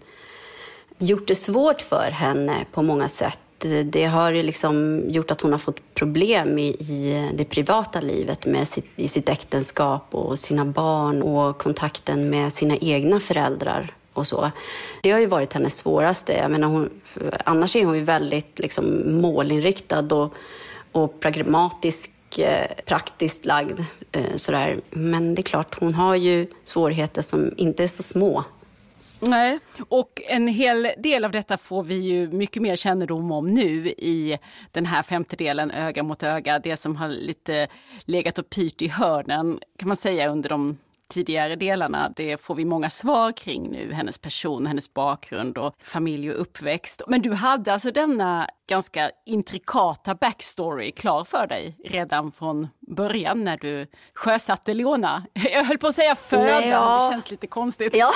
gjort 0.97 1.27
det 1.27 1.35
svårt 1.35 1.81
för 1.81 2.11
henne 2.11 2.65
på 2.71 2.81
många 2.81 3.07
sätt. 3.07 3.39
Det 3.85 4.05
har 4.05 4.31
ju 4.31 4.43
liksom 4.43 5.03
gjort 5.07 5.31
att 5.31 5.41
hon 5.41 5.51
har 5.51 5.59
fått 5.59 5.93
problem 5.93 6.59
i, 6.59 6.67
i 6.67 7.29
det 7.33 7.45
privata 7.45 8.01
livet 8.01 8.45
med 8.45 8.67
sitt, 8.67 8.85
i 8.95 9.07
sitt 9.07 9.29
äktenskap 9.29 10.07
och 10.11 10.39
sina 10.39 10.65
barn 10.65 11.21
och 11.21 11.57
kontakten 11.57 12.29
med 12.29 12.53
sina 12.53 12.77
egna 12.77 13.19
föräldrar 13.19 13.93
och 14.13 14.27
så. 14.27 14.51
Det 15.03 15.11
har 15.11 15.19
ju 15.19 15.25
varit 15.25 15.53
hennes 15.53 15.77
svåraste. 15.77 16.33
Jag 16.33 16.51
menar 16.51 16.67
hon, 16.67 16.89
annars 17.45 17.75
är 17.75 17.85
hon 17.85 17.95
ju 17.95 18.03
väldigt 18.03 18.59
liksom, 18.59 19.15
målinriktad 19.21 20.15
och, 20.15 20.33
och 20.91 21.19
pragmatisk, 21.19 22.39
eh, 22.39 22.67
praktiskt 22.85 23.45
lagd. 23.45 23.79
Eh, 24.11 24.35
sådär. 24.35 24.79
Men 24.89 25.35
det 25.35 25.41
är 25.41 25.43
klart, 25.43 25.79
hon 25.79 25.95
har 25.95 26.15
ju 26.15 26.47
svårigheter 26.63 27.21
som 27.21 27.53
inte 27.57 27.83
är 27.83 27.87
så 27.87 28.03
små. 28.03 28.43
Nej, 29.21 29.59
och 29.89 30.21
en 30.27 30.47
hel 30.47 30.91
del 30.97 31.25
av 31.25 31.31
detta 31.31 31.57
får 31.57 31.83
vi 31.83 31.95
ju 31.95 32.27
mycket 32.27 32.61
mer 32.61 32.75
kännedom 32.75 33.31
om 33.31 33.47
nu 33.47 33.87
i 33.87 34.37
den 34.71 34.85
här 34.85 35.03
femtedelen 35.03 35.71
öga 35.71 36.03
mot 36.03 36.23
öga. 36.23 36.59
Det 36.59 36.77
som 36.77 36.95
har 36.95 37.07
lite 37.07 37.67
legat 38.05 38.37
och 38.37 38.49
pyrt 38.49 38.81
i 38.81 38.87
hörnen 38.87 39.59
kan 39.77 39.87
man 39.87 39.97
säga 39.97 40.29
under 40.29 40.49
de 40.49 40.77
tidigare 41.09 41.55
delarna, 41.55 42.13
det 42.15 42.41
får 42.41 42.55
vi 42.55 42.65
många 42.65 42.89
svar 42.89 43.31
kring 43.31 43.71
nu. 43.71 43.93
Hennes 43.93 44.17
person, 44.17 44.67
hennes 44.67 44.93
bakgrund 44.93 45.57
och 45.57 45.75
familj 45.81 46.31
och 46.31 46.41
uppväxt. 46.41 47.01
Men 47.07 47.21
du 47.21 47.33
hade 47.33 47.73
alltså 47.73 47.91
denna 47.91 48.47
ganska 48.69 49.11
intrikata 49.25 50.15
backstory 50.15 50.91
klar 50.91 51.23
för 51.23 51.47
dig 51.47 51.77
redan 51.85 52.31
från 52.31 52.67
början 52.79 53.43
när 53.43 53.57
du 53.57 53.87
sjösatte 54.13 54.73
Leona. 54.73 55.25
Jag 55.33 55.63
höll 55.63 55.77
på 55.77 55.87
att 55.87 55.95
säga 55.95 56.15
föda, 56.15 56.65
ja. 56.65 57.05
det 57.05 57.13
känns 57.13 57.31
lite 57.31 57.47
konstigt. 57.47 57.95
Ja. 57.95 58.11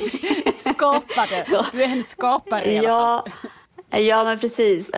Skapade, 0.58 1.46
du 1.72 1.82
är 1.82 1.88
en 1.88 2.04
skapare 2.04 2.72
i 2.72 2.78
alla 2.78 2.88
ja. 2.88 3.24
fall. 3.26 3.50
Ja, 4.00 4.24
men 4.24 4.38
precis. 4.38 4.90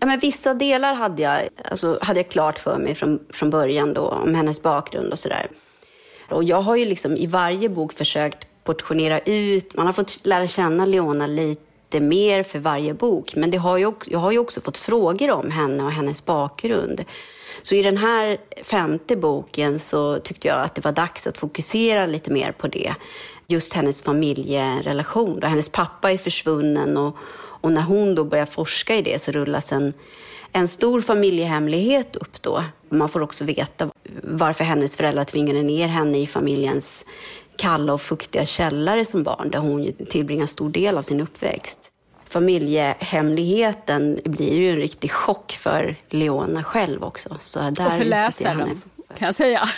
Ja, 0.00 0.06
men 0.06 0.18
vissa 0.18 0.54
delar 0.54 0.94
hade 0.94 1.22
jag, 1.22 1.48
alltså, 1.64 1.98
hade 2.02 2.20
jag 2.20 2.28
klart 2.28 2.58
för 2.58 2.78
mig 2.78 2.94
från, 2.94 3.20
från 3.32 3.50
början 3.50 3.94
då, 3.94 4.08
om 4.08 4.34
hennes 4.34 4.62
bakgrund 4.62 5.12
och 5.12 5.18
sådär. 5.18 5.46
Och 6.32 6.44
jag 6.44 6.60
har 6.60 6.76
ju 6.76 6.84
liksom 6.84 7.16
i 7.16 7.26
varje 7.26 7.68
bok 7.68 7.92
försökt 7.92 8.46
portionera 8.64 9.18
ut, 9.18 9.74
man 9.74 9.86
har 9.86 9.92
fått 9.92 10.26
lära 10.26 10.46
känna 10.46 10.84
Leona 10.84 11.26
lite 11.26 12.00
mer 12.00 12.42
för 12.42 12.58
varje 12.58 12.94
bok. 12.94 13.34
Men 13.36 13.50
det 13.50 13.56
har 13.56 13.76
ju 13.76 13.86
också, 13.86 14.10
jag 14.10 14.18
har 14.18 14.32
ju 14.32 14.38
också 14.38 14.60
fått 14.60 14.76
frågor 14.76 15.30
om 15.30 15.50
henne 15.50 15.84
och 15.84 15.92
hennes 15.92 16.24
bakgrund. 16.24 17.04
Så 17.62 17.74
i 17.74 17.82
den 17.82 17.96
här 17.96 18.38
femte 18.62 19.16
boken 19.16 19.78
så 19.78 20.18
tyckte 20.18 20.48
jag 20.48 20.60
att 20.60 20.74
det 20.74 20.84
var 20.84 20.92
dags 20.92 21.26
att 21.26 21.38
fokusera 21.38 22.06
lite 22.06 22.30
mer 22.30 22.52
på 22.52 22.68
det. 22.68 22.94
Just 23.46 23.72
hennes 23.72 24.02
familjerelation. 24.02 25.40
Då 25.40 25.46
hennes 25.46 25.68
pappa 25.68 26.12
är 26.12 26.18
försvunnen 26.18 26.96
och, 26.96 27.16
och 27.60 27.72
när 27.72 27.82
hon 27.82 28.14
då 28.14 28.24
börjar 28.24 28.46
forska 28.46 28.96
i 28.96 29.02
det 29.02 29.22
så 29.22 29.32
rullas 29.32 29.72
en, 29.72 29.92
en 30.52 30.68
stor 30.68 31.00
familjehemlighet 31.00 32.16
upp 32.16 32.42
då. 32.42 32.64
Man 32.88 33.08
får 33.08 33.22
också 33.22 33.44
veta 33.44 33.90
varför 34.22 34.64
hennes 34.64 34.96
föräldrar 34.96 35.24
tvingade 35.24 35.62
ner 35.62 35.88
henne 35.88 36.18
i 36.18 36.26
familjens 36.26 37.04
kalla 37.56 37.92
och 37.92 38.00
fuktiga 38.00 38.46
källare 38.46 39.04
som 39.04 39.22
barn, 39.22 39.50
där 39.50 39.58
hon 39.58 39.92
tillbringar 40.08 40.46
stor 40.46 40.70
del 40.70 40.98
av 40.98 41.02
sin 41.02 41.20
uppväxt. 41.20 41.90
Familjehemligheten 42.28 44.20
blir 44.24 44.54
ju 44.54 44.70
en 44.70 44.76
riktig 44.76 45.12
chock 45.12 45.52
för 45.52 45.96
Leona 46.08 46.64
själv 46.64 47.04
också. 47.04 47.36
Så 47.42 47.58
där 47.60 47.86
och 47.86 47.92
för 47.92 48.04
läsaren 48.04 48.82
kan 49.18 49.26
jag 49.26 49.34
säga. 49.34 49.68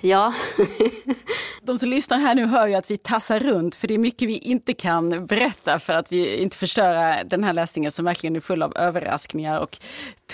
Ja. 0.00 0.34
De 1.62 1.78
som 1.78 1.88
lyssnar 1.88 2.18
här 2.18 2.34
nu 2.34 2.46
hör 2.46 2.66
ju 2.66 2.74
att 2.74 2.90
vi 2.90 2.98
tassar 2.98 3.40
runt 3.40 3.74
för 3.74 3.88
det 3.88 3.94
är 3.94 3.98
mycket 3.98 4.28
vi 4.28 4.38
inte 4.38 4.74
kan 4.74 5.26
berätta 5.26 5.78
för 5.78 5.92
att 5.92 6.12
vi 6.12 6.36
inte 6.36 6.56
förstöra 6.56 7.24
den 7.24 7.44
här 7.44 7.52
läsningen 7.52 7.92
som 7.92 8.04
verkligen 8.04 8.36
är 8.36 8.40
full 8.40 8.62
av 8.62 8.76
överraskningar 8.76 9.60
och 9.60 9.78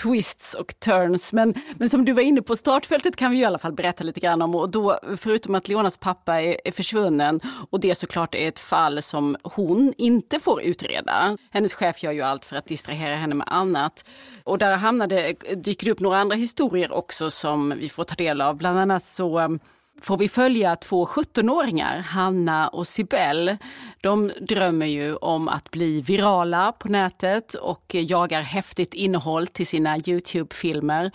twists 0.01 0.53
och 0.53 0.79
turns. 0.79 1.33
Men, 1.33 1.53
men 1.77 1.89
som 1.89 2.05
du 2.05 2.13
var 2.13 2.21
inne 2.21 2.41
på, 2.41 2.55
startfältet 2.55 3.15
kan 3.15 3.31
vi 3.31 3.37
i 3.37 3.45
alla 3.45 3.59
fall 3.59 3.73
berätta 3.73 4.03
lite 4.03 4.19
grann 4.19 4.41
om 4.41 4.55
och 4.55 4.71
då 4.71 4.99
förutom 5.17 5.55
att 5.55 5.67
Leonas 5.67 5.97
pappa 5.97 6.41
är, 6.41 6.57
är 6.65 6.71
försvunnen 6.71 7.39
och 7.69 7.79
det 7.79 7.95
såklart 7.95 8.35
är 8.35 8.47
ett 8.47 8.59
fall 8.59 9.01
som 9.01 9.37
hon 9.43 9.93
inte 9.97 10.39
får 10.39 10.61
utreda. 10.61 11.37
Hennes 11.51 11.73
chef 11.73 12.03
gör 12.03 12.11
ju 12.11 12.21
allt 12.21 12.45
för 12.45 12.55
att 12.55 12.65
distrahera 12.65 13.15
henne 13.15 13.35
med 13.35 13.47
annat. 13.49 14.05
Och 14.43 14.57
där 14.57 14.75
hamnade, 14.75 15.35
dyker 15.55 15.89
upp 15.89 15.99
några 15.99 16.17
andra 16.17 16.35
historier 16.35 16.91
också 16.91 17.29
som 17.29 17.73
vi 17.77 17.89
får 17.89 18.03
ta 18.03 18.15
del 18.15 18.41
av. 18.47 18.57
Bland 18.57 18.79
annat 18.79 19.05
så 19.05 19.39
um, 19.39 19.59
får 20.01 20.17
vi 20.17 20.29
följa 20.29 20.75
två 20.75 21.05
17-åringar, 21.05 21.97
Hanna 21.97 22.67
och 22.67 22.87
Sibel. 22.87 23.57
De 24.01 24.31
drömmer 24.41 24.85
ju 24.85 25.15
om 25.15 25.47
att 25.47 25.71
bli 25.71 26.01
virala 26.01 26.71
på 26.71 26.89
nätet 26.89 27.53
och 27.53 27.95
jagar 27.95 28.41
häftigt 28.41 28.93
innehåll 28.93 29.47
till 29.47 29.67
sina 29.67 29.97
Youtube-filmer. 29.97 31.11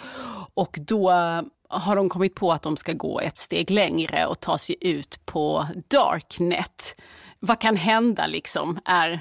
Och 0.54 0.76
då 0.80 1.10
uh, 1.10 1.42
har 1.68 1.96
de 1.96 2.08
kommit 2.08 2.34
på 2.34 2.52
att 2.52 2.62
de 2.62 2.76
ska 2.76 2.92
gå 2.92 3.20
ett 3.20 3.36
steg 3.36 3.70
längre 3.70 4.26
och 4.26 4.40
ta 4.40 4.58
sig 4.58 4.76
ut 4.80 5.26
på 5.26 5.66
Darknet. 5.88 7.00
Vad 7.40 7.60
kan 7.60 7.76
hända 7.76 8.26
liksom, 8.26 8.78
är 8.84 9.20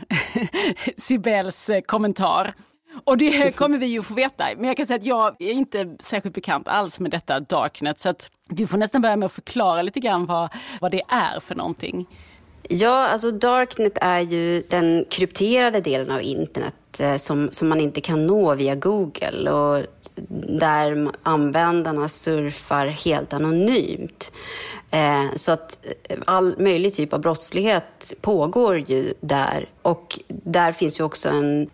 Sibels 1.01 1.69
uh, 1.69 1.79
kommentar. 1.79 2.53
Och 3.03 3.17
det 3.17 3.55
kommer 3.55 3.77
vi 3.77 3.85
ju 3.85 4.03
få 4.03 4.13
veta. 4.13 4.45
Men 4.57 4.65
jag 4.65 4.77
kan 4.77 4.85
säga 4.85 4.97
att 4.97 5.05
jag 5.05 5.41
är 5.41 5.51
inte 5.51 5.95
särskilt 5.99 6.35
bekant 6.35 6.67
alls 6.67 6.99
med 6.99 7.11
detta 7.11 7.39
Darknet. 7.39 7.99
Så 7.99 8.09
att 8.09 8.31
du 8.49 8.67
får 8.67 8.77
nästan 8.77 9.01
börja 9.01 9.15
med 9.15 9.25
att 9.25 9.31
förklara 9.31 9.81
lite 9.81 9.99
grann 9.99 10.25
vad, 10.25 10.49
vad 10.81 10.91
det 10.91 11.01
är 11.07 11.39
för 11.39 11.55
någonting. 11.55 12.07
Ja, 12.69 13.07
alltså 13.07 13.31
Darknet 13.31 13.97
är 14.01 14.19
ju 14.19 14.63
den 14.69 15.05
krypterade 15.09 15.81
delen 15.81 16.11
av 16.11 16.21
internet 16.21 16.99
eh, 16.99 17.17
som, 17.17 17.49
som 17.51 17.67
man 17.67 17.81
inte 17.81 18.01
kan 18.01 18.27
nå 18.27 18.55
via 18.55 18.75
Google 18.75 19.51
och 19.51 19.85
där 20.59 21.11
användarna 21.23 22.07
surfar 22.07 22.85
helt 22.85 23.33
anonymt. 23.33 24.31
Eh, 24.91 25.25
så 25.35 25.51
att 25.51 25.79
eh, 26.03 26.17
all 26.25 26.55
möjlig 26.59 26.93
typ 26.93 27.13
av 27.13 27.21
brottslighet 27.21 28.13
pågår 28.21 28.77
ju 28.77 29.13
där. 29.19 29.69
Och 29.81 30.19
där 30.27 30.71
finns 30.71 30.99
ju 30.99 31.03
också 31.03 31.29
en, 31.29 31.69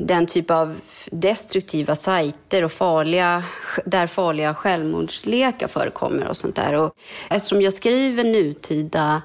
den 0.00 0.26
typ 0.26 0.50
av 0.50 0.76
destruktiva 1.10 1.96
sajter 1.96 2.64
och 2.64 2.72
farliga, 2.72 3.44
där 3.84 4.06
farliga 4.06 4.54
självmordslekar 4.54 5.68
förekommer 5.68 6.28
och 6.28 6.36
sånt 6.36 6.56
där. 6.56 6.74
Och 6.74 6.94
eftersom 7.30 7.62
jag 7.62 7.74
skriver 7.74 8.24
nutida 8.24 9.22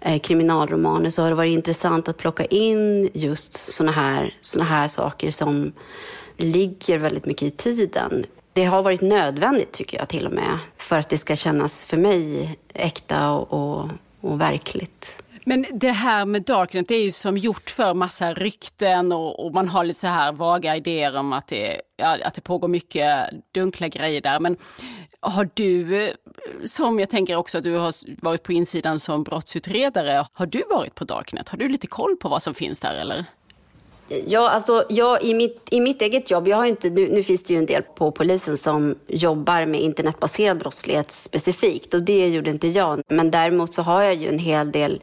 eh, 0.00 0.18
kriminalromaner 0.18 1.10
så 1.10 1.22
har 1.22 1.28
det 1.28 1.36
varit 1.36 1.52
intressant 1.52 2.08
att 2.08 2.16
plocka 2.16 2.44
in 2.44 3.10
just 3.14 3.52
såna 3.52 3.92
här, 3.92 4.34
såna 4.40 4.64
här 4.64 4.88
saker 4.88 5.30
som 5.30 5.72
ligger 6.36 6.98
väldigt 6.98 7.26
mycket 7.26 7.42
i 7.42 7.50
tiden. 7.50 8.26
Det 8.52 8.64
har 8.64 8.82
varit 8.82 9.00
nödvändigt, 9.00 9.72
tycker 9.72 9.98
jag 9.98 10.08
till 10.08 10.26
och 10.26 10.32
med, 10.32 10.58
för 10.76 10.98
att 10.98 11.08
det 11.08 11.18
ska 11.18 11.36
kännas 11.36 11.84
för 11.84 11.96
mig 11.96 12.50
äkta 12.74 13.30
och, 13.30 13.52
och, 13.52 13.88
och 14.20 14.40
verkligt. 14.40 15.22
Men 15.48 15.66
det 15.72 15.90
här 15.90 16.26
med 16.26 16.42
Darknet 16.42 16.88
det 16.88 16.94
är 16.94 17.02
ju 17.02 17.10
som 17.10 17.36
gjort 17.36 17.70
för 17.70 17.94
massa 17.94 18.34
rykten 18.34 19.12
och, 19.12 19.46
och, 19.46 19.54
man 19.54 19.68
har 19.68 19.84
lite 19.84 20.00
så 20.00 20.06
här 20.06 20.32
vaga 20.32 20.76
idéer 20.76 21.18
om 21.18 21.32
att 21.32 21.46
det, 21.46 21.80
ja, 21.96 22.18
att 22.24 22.34
det 22.34 22.40
pågår 22.40 22.68
mycket 22.68 23.30
dunkla 23.54 23.88
grejer 23.88 24.20
där. 24.20 24.40
Men 24.40 24.56
har 25.20 25.48
du, 25.54 26.12
som 26.66 26.98
jag 26.98 27.10
tänker 27.10 27.36
också 27.36 27.58
att 27.58 27.64
du 27.64 27.74
har 27.74 27.94
varit 28.24 28.42
på 28.42 28.52
insidan 28.52 29.00
som 29.00 29.22
brottsutredare, 29.22 30.26
har 30.32 30.46
du 30.46 30.62
varit 30.70 30.94
på 30.94 31.04
Darknet? 31.04 31.48
Har 31.48 31.58
du 31.58 31.68
lite 31.68 31.86
koll 31.86 32.16
på 32.16 32.28
vad 32.28 32.42
som 32.42 32.54
finns 32.54 32.80
där 32.80 32.94
eller? 32.94 33.24
Ja, 34.08 34.50
alltså 34.50 34.84
jag, 34.88 35.22
i, 35.22 35.34
mitt, 35.34 35.68
i 35.70 35.80
mitt 35.80 36.02
eget 36.02 36.30
jobb, 36.30 36.48
jag 36.48 36.56
har 36.56 36.66
inte, 36.66 36.90
nu, 36.90 37.08
nu, 37.08 37.22
finns 37.22 37.42
det 37.42 37.54
ju 37.54 37.58
en 37.58 37.66
del 37.66 37.82
på 37.82 38.10
polisen 38.10 38.56
som 38.56 38.94
jobbar 39.06 39.66
med 39.66 39.80
internetbaserad 39.80 40.58
brottslighet 40.58 41.10
specifikt 41.10 41.94
och 41.94 42.02
det 42.02 42.28
gjorde 42.28 42.50
inte 42.50 42.68
jag. 42.68 43.00
Men 43.08 43.30
däremot 43.30 43.74
så 43.74 43.82
har 43.82 44.02
jag 44.02 44.14
ju 44.14 44.28
en 44.28 44.38
hel 44.38 44.72
del 44.72 45.02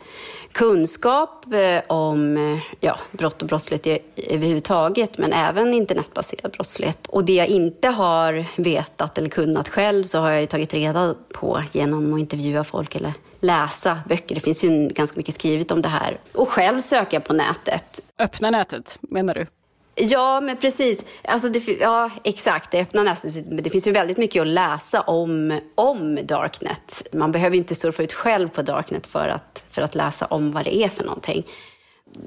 kunskap 0.51 1.53
eh, 1.53 1.81
om 1.87 2.37
eh, 2.37 2.59
ja, 2.79 2.99
brott 3.11 3.41
och 3.41 3.47
brottslighet 3.47 4.03
överhuvudtaget, 4.15 5.17
men 5.17 5.33
även 5.33 5.73
internetbaserad 5.73 6.51
brottslighet. 6.51 7.07
Och 7.07 7.25
det 7.25 7.33
jag 7.33 7.47
inte 7.47 7.87
har 7.87 8.45
vetat 8.61 9.17
eller 9.17 9.29
kunnat 9.29 9.69
själv 9.69 10.03
så 10.03 10.19
har 10.19 10.31
jag 10.31 10.41
ju 10.41 10.47
tagit 10.47 10.73
reda 10.73 11.15
på 11.33 11.63
genom 11.71 12.13
att 12.13 12.19
intervjua 12.19 12.63
folk 12.63 12.95
eller 12.95 13.13
läsa 13.45 13.99
böcker. 14.09 14.35
Det 14.35 14.41
finns 14.41 14.63
ju 14.63 14.87
ganska 14.87 15.17
mycket 15.17 15.35
skrivet 15.35 15.71
om 15.71 15.81
det 15.81 15.89
här. 15.89 16.19
Och 16.33 16.49
själv 16.49 16.81
söka 16.81 17.19
på 17.19 17.33
nätet. 17.33 17.99
Öppna 18.19 18.51
nätet, 18.51 18.97
menar 19.01 19.33
du? 19.33 19.47
Ja, 19.95 20.41
men 20.41 20.57
precis. 20.57 21.05
Alltså 21.23 21.49
det, 21.49 21.67
ja, 21.67 22.09
exakt. 22.23 22.71
Det 22.71 22.81
öppna 22.81 23.03
nätet. 23.03 23.63
Det 23.63 23.69
finns 23.69 23.87
ju 23.87 23.91
väldigt 23.91 24.17
mycket 24.17 24.41
att 24.41 24.47
läsa 24.47 25.01
om, 25.01 25.59
om 25.75 26.19
Darknet. 26.23 27.07
Man 27.13 27.31
behöver 27.31 27.57
inte 27.57 27.75
surfa 27.75 28.03
ut 28.03 28.13
själv 28.13 28.47
på 28.47 28.61
Darknet 28.61 29.07
för 29.07 29.27
att, 29.27 29.63
för 29.69 29.81
att 29.81 29.95
läsa 29.95 30.25
om 30.25 30.51
vad 30.51 30.63
det 30.65 30.75
är 30.75 30.89
för 30.89 31.03
någonting. 31.03 31.47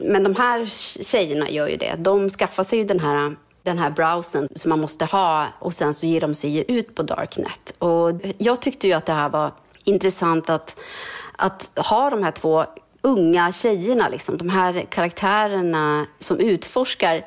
Men 0.00 0.24
de 0.24 0.36
här 0.36 0.66
tjejerna 1.04 1.50
gör 1.50 1.68
ju 1.68 1.76
det. 1.76 1.94
De 1.98 2.30
skaffar 2.30 2.64
sig 2.64 2.78
ju 2.78 2.84
den 2.84 3.00
här 3.00 3.36
den 3.62 3.78
här 3.78 3.90
browsern 3.90 4.48
som 4.54 4.68
man 4.68 4.80
måste 4.80 5.04
ha 5.04 5.46
och 5.58 5.74
sen 5.74 5.94
så 5.94 6.06
ger 6.06 6.20
de 6.20 6.34
sig 6.34 6.64
ut 6.68 6.94
på 6.94 7.02
Darknet. 7.02 7.74
Och 7.78 8.10
jag 8.38 8.62
tyckte 8.62 8.86
ju 8.86 8.92
att 8.92 9.06
det 9.06 9.12
här 9.12 9.28
var 9.28 9.52
intressant 9.88 10.50
att, 10.50 10.80
att 11.36 11.70
ha 11.76 12.10
de 12.10 12.22
här 12.22 12.30
två 12.30 12.64
unga 13.02 13.52
tjejerna, 13.52 14.08
liksom, 14.08 14.38
de 14.38 14.48
här 14.48 14.86
karaktärerna 14.90 16.06
som 16.18 16.40
utforskar 16.40 17.26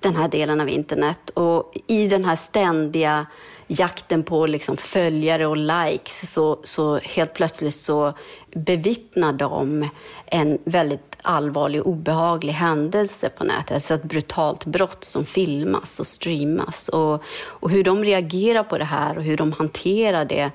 den 0.00 0.16
här 0.16 0.28
delen 0.28 0.60
av 0.60 0.68
internet 0.68 1.30
och 1.30 1.72
i 1.86 2.08
den 2.08 2.24
här 2.24 2.36
ständiga 2.36 3.26
jakten 3.66 4.22
på 4.22 4.46
liksom 4.46 4.76
följare 4.76 5.46
och 5.46 5.56
likes 5.56 6.32
så, 6.32 6.58
så 6.62 6.98
helt 6.98 7.34
plötsligt 7.34 7.74
så 7.74 8.12
bevittnar 8.54 9.32
de 9.32 9.88
en 10.26 10.58
väldigt 10.64 11.16
allvarlig 11.22 11.80
och 11.80 11.86
obehaglig 11.86 12.52
händelse 12.52 13.28
på 13.28 13.44
nätet, 13.44 13.74
alltså 13.74 13.94
ett 13.94 14.02
brutalt 14.02 14.64
brott 14.64 15.04
som 15.04 15.24
filmas 15.26 16.00
och 16.00 16.06
streamas. 16.06 16.88
Och, 16.88 17.22
och 17.44 17.70
hur 17.70 17.84
de 17.84 18.04
reagerar 18.04 18.62
på 18.62 18.78
det 18.78 18.84
här 18.84 19.18
och 19.18 19.24
hur 19.24 19.36
de 19.36 19.52
hanterar 19.52 20.24
det. 20.24 20.50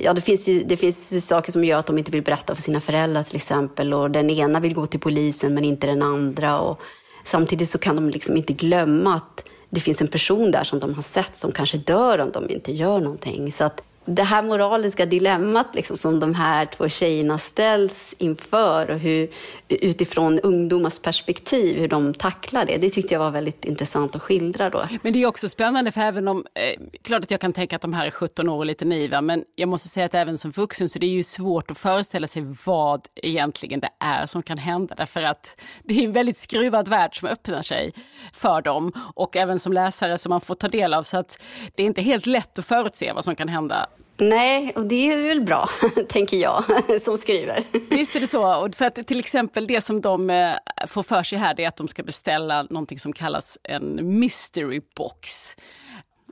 Ja, 0.00 0.14
det 0.14 0.20
finns 0.20 0.48
ju 0.48 0.62
det 0.64 0.76
finns 0.76 1.26
saker 1.26 1.52
som 1.52 1.64
gör 1.64 1.78
att 1.78 1.86
de 1.86 1.98
inte 1.98 2.10
vill 2.10 2.22
berätta 2.22 2.54
för 2.54 2.62
sina 2.62 2.80
föräldrar 2.80 3.22
till 3.22 3.36
exempel. 3.36 3.94
Och 3.94 4.10
den 4.10 4.30
ena 4.30 4.60
vill 4.60 4.74
gå 4.74 4.86
till 4.86 5.00
polisen 5.00 5.54
men 5.54 5.64
inte 5.64 5.86
den 5.86 6.02
andra. 6.02 6.60
Och 6.60 6.80
samtidigt 7.24 7.70
så 7.70 7.78
kan 7.78 7.96
de 7.96 8.08
liksom 8.10 8.36
inte 8.36 8.52
glömma 8.52 9.14
att 9.14 9.48
det 9.70 9.80
finns 9.80 10.00
en 10.00 10.08
person 10.08 10.50
där 10.50 10.64
som 10.64 10.80
de 10.80 10.94
har 10.94 11.02
sett 11.02 11.36
som 11.36 11.52
kanske 11.52 11.78
dör 11.78 12.18
om 12.18 12.30
de 12.32 12.50
inte 12.50 12.72
gör 12.72 13.00
någonting. 13.00 13.52
Så 13.52 13.64
att 13.64 13.82
det 14.04 14.22
här 14.22 14.42
moraliska 14.42 15.06
dilemmat 15.06 15.74
liksom, 15.74 15.96
som 15.96 16.20
de 16.20 16.34
här 16.34 16.66
två 16.66 16.88
tjejerna 16.88 17.38
ställs 17.38 18.14
inför 18.18 18.90
och 18.90 18.98
hur, 18.98 19.28
utifrån 19.68 20.40
ungdomars 20.40 20.98
perspektiv, 20.98 21.78
hur 21.78 21.88
de 21.88 22.14
tacklar 22.14 22.64
det. 22.64 22.76
Det 22.76 22.90
tyckte 22.90 23.14
jag 23.14 23.18
var 23.18 23.30
väldigt 23.30 23.64
intressant 23.64 24.16
att 24.16 24.22
skildra. 24.22 24.70
Då. 24.70 24.84
Men 25.02 25.12
det 25.12 25.22
är 25.22 25.26
också 25.26 25.48
spännande, 25.48 25.92
för 25.92 26.00
även 26.00 26.28
om, 26.28 26.46
eh, 26.54 26.80
klart 27.02 27.24
att 27.24 27.30
jag 27.30 27.40
kan 27.40 27.52
tänka 27.52 27.76
att 27.76 27.82
de 27.82 27.92
här 27.92 28.06
är 28.06 28.10
17 28.10 28.48
år 28.48 28.56
och 28.56 28.66
lite 28.66 28.84
naiva, 28.84 29.20
men 29.20 29.44
jag 29.54 29.68
måste 29.68 29.88
säga 29.88 30.06
att 30.06 30.14
även 30.14 30.38
som 30.38 30.50
vuxen 30.50 30.88
så 30.88 30.98
det 30.98 31.06
är 31.06 31.10
ju 31.10 31.22
svårt 31.22 31.70
att 31.70 31.78
föreställa 31.78 32.26
sig 32.26 32.42
vad 32.66 33.06
egentligen 33.16 33.80
det 33.80 33.90
är 33.98 34.26
som 34.26 34.42
kan 34.42 34.58
hända, 34.58 34.94
därför 34.94 35.22
att 35.22 35.60
det 35.84 35.94
är 36.00 36.04
en 36.04 36.12
väldigt 36.12 36.36
skruvad 36.36 36.88
värld 36.88 37.18
som 37.18 37.28
öppnar 37.28 37.62
sig 37.62 37.92
för 38.32 38.62
dem 38.62 38.92
och 39.14 39.36
även 39.36 39.58
som 39.58 39.72
läsare 39.72 40.18
som 40.18 40.30
man 40.30 40.40
får 40.40 40.54
ta 40.54 40.68
del 40.68 40.94
av, 40.94 41.02
så 41.02 41.18
att 41.18 41.42
det 41.74 41.82
är 41.82 41.86
inte 41.86 42.02
helt 42.02 42.26
lätt 42.26 42.58
att 42.58 42.66
förutse 42.66 43.12
vad 43.12 43.24
som 43.24 43.36
kan 43.36 43.48
hända 43.48 43.88
Nej, 44.16 44.72
och 44.76 44.86
det 44.86 45.12
är 45.12 45.22
väl 45.22 45.40
bra, 45.40 45.68
tänker 46.08 46.36
jag, 46.36 46.64
som 47.00 47.18
skriver. 47.18 47.64
Visst 47.90 48.16
är 48.16 48.20
det 48.20 48.26
så. 48.26 48.64
Och 48.64 48.74
för 48.74 48.84
att 48.84 49.06
till 49.06 49.18
exempel 49.18 49.66
det 49.66 49.80
som 49.80 50.00
de 50.00 50.30
eh, 50.30 50.52
får 50.86 51.02
för 51.02 51.22
sig 51.22 51.38
här 51.38 51.60
är 51.60 51.68
att 51.68 51.76
de 51.76 51.88
ska 51.88 52.02
beställa 52.02 52.62
någonting 52.62 52.98
som 52.98 53.12
kallas 53.12 53.58
en 53.62 54.18
mystery 54.18 54.80
box. 54.96 55.56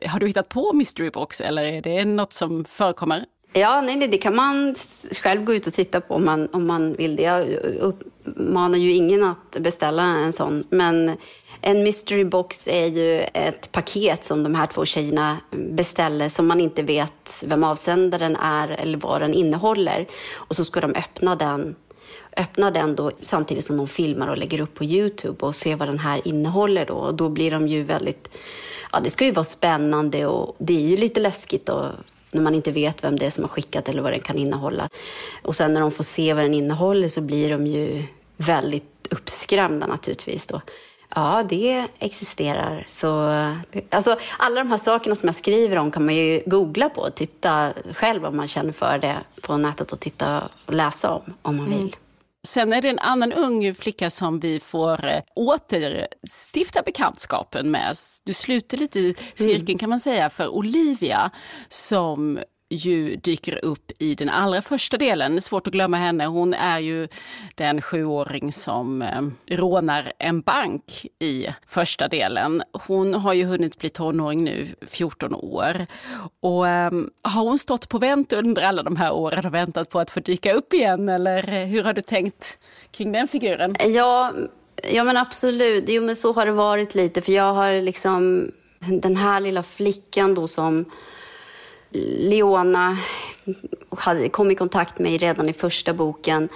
Har 0.06 0.20
du 0.20 0.26
hittat 0.26 0.48
på 0.48 0.72
mystery 0.72 1.10
box 1.10 1.40
eller 1.40 1.62
är 1.64 1.82
det 1.82 2.04
något 2.04 2.32
som 2.32 2.64
förekommer? 2.64 3.24
Ja, 3.52 3.80
nej, 3.80 4.08
det 4.08 4.18
kan 4.18 4.36
man 4.36 4.74
själv 5.22 5.44
gå 5.44 5.54
ut 5.54 5.66
och 5.66 5.72
titta 5.72 6.00
på 6.00 6.14
om 6.14 6.24
man, 6.24 6.48
om 6.52 6.66
man 6.66 6.92
vill 6.92 7.16
det. 7.16 7.22
Jag 7.22 7.94
uppmanar 8.24 8.78
ju 8.78 8.92
ingen 8.92 9.24
att 9.24 9.56
beställa 9.60 10.02
en 10.02 10.32
sån. 10.32 10.64
Men 10.70 11.16
en 11.60 11.82
mystery 11.82 12.24
box 12.24 12.68
är 12.68 12.86
ju 12.86 13.20
ett 13.20 13.72
paket 13.72 14.24
som 14.24 14.42
de 14.42 14.54
här 14.54 14.66
två 14.66 14.84
tjejerna 14.84 15.36
beställer 15.50 16.28
som 16.28 16.46
man 16.46 16.60
inte 16.60 16.82
vet 16.82 17.44
vem 17.46 17.64
avsändaren 17.64 18.36
är 18.36 18.68
eller 18.68 18.98
vad 18.98 19.20
den 19.20 19.34
innehåller. 19.34 20.06
Och 20.34 20.56
så 20.56 20.64
ska 20.64 20.80
de 20.80 20.94
öppna 20.94 21.36
den 21.36 21.74
öppna 22.36 22.70
den 22.70 22.96
då 22.96 23.10
samtidigt 23.22 23.64
som 23.64 23.76
de 23.76 23.88
filmar 23.88 24.28
och 24.28 24.38
lägger 24.38 24.60
upp 24.60 24.74
på 24.74 24.84
Youtube 24.84 25.46
och 25.46 25.56
se 25.56 25.74
vad 25.74 25.88
den 25.88 25.98
här 25.98 26.20
innehåller 26.24 26.86
då. 26.86 26.94
Och 26.94 27.14
då 27.14 27.28
blir 27.28 27.50
de 27.50 27.68
ju 27.68 27.82
väldigt... 27.82 28.30
Ja, 28.92 29.00
det 29.00 29.10
ska 29.10 29.24
ju 29.24 29.30
vara 29.30 29.44
spännande 29.44 30.26
och 30.26 30.56
det 30.58 30.76
är 30.76 30.88
ju 30.88 30.96
lite 30.96 31.20
läskigt 31.20 31.68
och 31.68 31.86
när 32.30 32.42
man 32.42 32.54
inte 32.54 32.72
vet 32.72 33.04
vem 33.04 33.18
det 33.18 33.26
är 33.26 33.30
som 33.30 33.44
har 33.44 33.48
skickat 33.48 33.88
eller 33.88 34.02
vad 34.02 34.12
den 34.12 34.20
kan 34.20 34.38
innehålla. 34.38 34.88
Och 35.42 35.56
sen 35.56 35.74
när 35.74 35.80
de 35.80 35.92
får 35.92 36.04
se 36.04 36.34
vad 36.34 36.44
den 36.44 36.54
innehåller 36.54 37.08
så 37.08 37.20
blir 37.20 37.50
de 37.50 37.66
ju 37.66 38.04
väldigt 38.36 39.08
uppskrämda 39.10 39.86
naturligtvis 39.86 40.46
då. 40.46 40.60
Ja, 41.14 41.44
det 41.48 41.86
existerar. 41.98 42.84
Så, 42.88 43.30
alltså, 43.90 44.16
alla 44.38 44.60
de 44.64 44.70
här 44.70 44.78
sakerna 44.78 45.14
som 45.14 45.26
jag 45.26 45.36
skriver 45.36 45.76
om 45.76 45.90
kan 45.90 46.04
man 46.04 46.16
ju 46.16 46.42
googla 46.46 46.88
på 46.88 47.00
och 47.00 47.14
titta 47.14 47.72
själv 47.94 48.24
om 48.24 48.36
man 48.36 48.48
känner 48.48 48.72
för 48.72 48.98
det 48.98 49.16
på 49.42 49.56
nätet 49.56 49.92
och 49.92 50.00
titta 50.00 50.48
och 50.66 50.74
läsa 50.74 51.10
om, 51.10 51.34
om 51.42 51.56
man 51.56 51.66
vill. 51.70 51.78
Mm. 51.78 51.92
Sen 52.48 52.72
är 52.72 52.82
det 52.82 52.88
en 52.88 52.98
annan 52.98 53.32
ung 53.32 53.74
flicka 53.74 54.10
som 54.10 54.40
vi 54.40 54.60
får 54.60 55.06
eh, 55.06 55.22
återstifta 55.34 56.82
bekantskapen 56.82 57.70
med. 57.70 57.96
Du 58.24 58.32
sluter 58.32 58.76
lite 58.76 59.14
cirkeln 59.34 59.68
mm. 59.68 59.78
kan 59.78 59.90
man 59.90 60.00
säga 60.00 60.30
för 60.30 60.48
Olivia 60.48 61.30
som 61.68 62.38
ju 62.70 63.16
dyker 63.16 63.64
upp 63.64 63.90
i 63.98 64.14
den 64.14 64.28
allra 64.28 64.62
första 64.62 64.96
delen. 64.96 65.40
Svårt 65.40 65.66
att 65.66 65.72
glömma 65.72 65.96
henne. 65.96 66.26
Hon 66.26 66.54
är 66.54 66.78
ju 66.78 67.08
den 67.54 67.82
sjuåring 67.82 68.52
som 68.52 69.02
eh, 69.02 69.56
rånar 69.56 70.12
en 70.18 70.40
bank 70.40 71.06
i 71.18 71.46
första 71.66 72.08
delen. 72.08 72.62
Hon 72.72 73.14
har 73.14 73.34
ju 73.34 73.44
hunnit 73.44 73.78
bli 73.78 73.88
tonåring 73.88 74.44
nu, 74.44 74.66
14 74.86 75.34
år. 75.34 75.86
Och 76.40 76.68
eh, 76.68 76.90
har 77.22 77.42
hon 77.42 77.58
stått 77.58 77.88
på 77.88 77.98
vänt 77.98 78.32
under 78.32 78.62
alla 78.62 78.82
de 78.82 78.96
här 78.96 79.12
åren 79.12 79.46
och 79.46 79.54
väntat 79.54 79.90
på 79.90 80.00
att 80.00 80.10
få 80.10 80.20
dyka 80.20 80.52
upp 80.52 80.72
igen? 80.72 81.08
Eller 81.08 81.48
eh, 81.54 81.66
hur 81.66 81.84
har 81.84 81.92
du 81.92 82.02
tänkt 82.02 82.58
kring 82.90 83.12
den 83.12 83.28
figuren? 83.28 83.76
Ja, 83.86 84.32
ja 84.92 85.04
men 85.04 85.16
absolut. 85.16 85.84
Jo, 85.88 86.02
men 86.02 86.16
så 86.16 86.32
har 86.32 86.46
det 86.46 86.52
varit 86.52 86.94
lite. 86.94 87.22
För 87.22 87.32
jag 87.32 87.54
har 87.54 87.82
liksom 87.82 88.50
den 89.02 89.16
här 89.16 89.40
lilla 89.40 89.62
flickan 89.62 90.34
då 90.34 90.46
som 90.46 90.84
Leona 91.92 92.96
kom 94.30 94.50
i 94.50 94.54
kontakt 94.54 94.98
med 94.98 95.10
mig 95.10 95.18
redan 95.18 95.48
i 95.48 95.52
första 95.52 95.94
boken. 95.94 96.48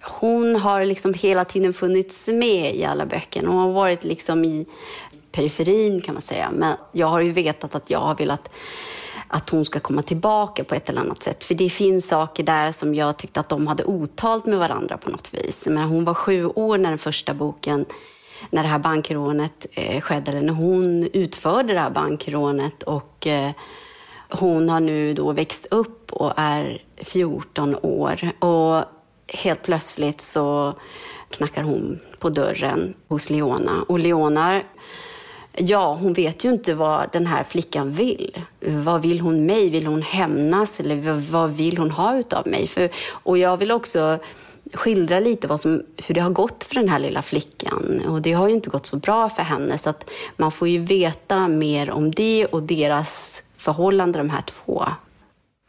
Hon 0.00 0.56
har 0.56 0.84
liksom 0.84 1.14
hela 1.14 1.44
tiden 1.44 1.72
funnits 1.72 2.28
med 2.28 2.76
i 2.76 2.84
alla 2.84 3.06
böcker. 3.06 3.46
Hon 3.46 3.56
har 3.56 3.72
varit 3.72 4.04
liksom 4.04 4.44
i 4.44 4.66
periferin 5.32 6.00
kan 6.00 6.14
man 6.14 6.22
säga. 6.22 6.50
Men 6.54 6.76
jag 6.92 7.06
har 7.06 7.20
ju 7.20 7.32
vetat 7.32 7.74
att 7.74 7.90
jag 7.90 7.98
har 7.98 8.14
velat 8.14 8.50
att 9.28 9.50
hon 9.50 9.64
ska 9.64 9.80
komma 9.80 10.02
tillbaka 10.02 10.64
på 10.64 10.74
ett 10.74 10.88
eller 10.88 11.00
annat 11.00 11.22
sätt. 11.22 11.44
För 11.44 11.54
det 11.54 11.70
finns 11.70 12.08
saker 12.08 12.42
där 12.42 12.72
som 12.72 12.94
jag 12.94 13.16
tyckte 13.16 13.40
att 13.40 13.48
de 13.48 13.66
hade 13.66 13.84
otalt 13.84 14.46
med 14.46 14.58
varandra 14.58 14.98
på 14.98 15.10
något 15.10 15.34
vis. 15.34 15.66
Men 15.66 15.88
hon 15.88 16.04
var 16.04 16.14
sju 16.14 16.46
år 16.46 16.78
när 16.78 16.88
den 16.88 16.98
första 16.98 17.34
boken, 17.34 17.86
när 18.50 18.62
det 18.62 18.68
här 18.68 18.78
bankrånet 18.78 19.66
eh, 19.72 20.00
skedde, 20.00 20.30
eller 20.30 20.42
när 20.42 20.52
hon 20.52 21.08
utförde 21.12 21.72
det 21.72 21.80
här 21.80 21.90
bankrånet. 21.90 22.82
Och 22.82 23.26
eh, 23.26 23.50
hon 24.30 24.68
har 24.68 24.80
nu 24.80 25.14
då 25.14 25.32
växt 25.32 25.66
upp 25.70 26.12
och 26.12 26.32
är 26.36 26.82
14 26.96 27.76
år 27.82 28.30
och 28.38 28.84
helt 29.26 29.62
plötsligt 29.62 30.20
så 30.20 30.74
knackar 31.30 31.62
hon 31.62 32.00
på 32.18 32.30
dörren 32.30 32.94
hos 33.08 33.30
Leona. 33.30 33.84
Och 33.88 33.98
Leona, 33.98 34.60
ja, 35.52 35.94
hon 35.94 36.12
vet 36.12 36.44
ju 36.44 36.48
inte 36.48 36.74
vad 36.74 37.12
den 37.12 37.26
här 37.26 37.44
flickan 37.44 37.92
vill. 37.92 38.38
Vad 38.60 39.02
vill 39.02 39.20
hon 39.20 39.46
mig? 39.46 39.70
Vill 39.70 39.86
hon 39.86 40.02
hämnas 40.02 40.80
eller 40.80 41.30
vad 41.30 41.50
vill 41.50 41.78
hon 41.78 41.90
ha 41.90 42.18
utav 42.18 42.46
mig? 42.46 42.66
För, 42.66 42.90
och 43.10 43.38
jag 43.38 43.56
vill 43.56 43.72
också 43.72 44.18
skildra 44.72 45.20
lite 45.20 45.46
vad 45.46 45.60
som, 45.60 45.82
hur 45.96 46.14
det 46.14 46.20
har 46.20 46.30
gått 46.30 46.64
för 46.64 46.74
den 46.74 46.88
här 46.88 46.98
lilla 46.98 47.22
flickan. 47.22 48.02
Och 48.08 48.22
det 48.22 48.32
har 48.32 48.48
ju 48.48 48.54
inte 48.54 48.70
gått 48.70 48.86
så 48.86 48.96
bra 48.96 49.28
för 49.28 49.42
henne, 49.42 49.78
så 49.78 49.90
att 49.90 50.10
man 50.36 50.52
får 50.52 50.68
ju 50.68 50.78
veta 50.78 51.48
mer 51.48 51.90
om 51.90 52.10
det 52.10 52.46
och 52.46 52.62
deras 52.62 53.42
förhållande 53.58 54.18
de 54.18 54.30
här 54.30 54.42
två. 54.42 54.84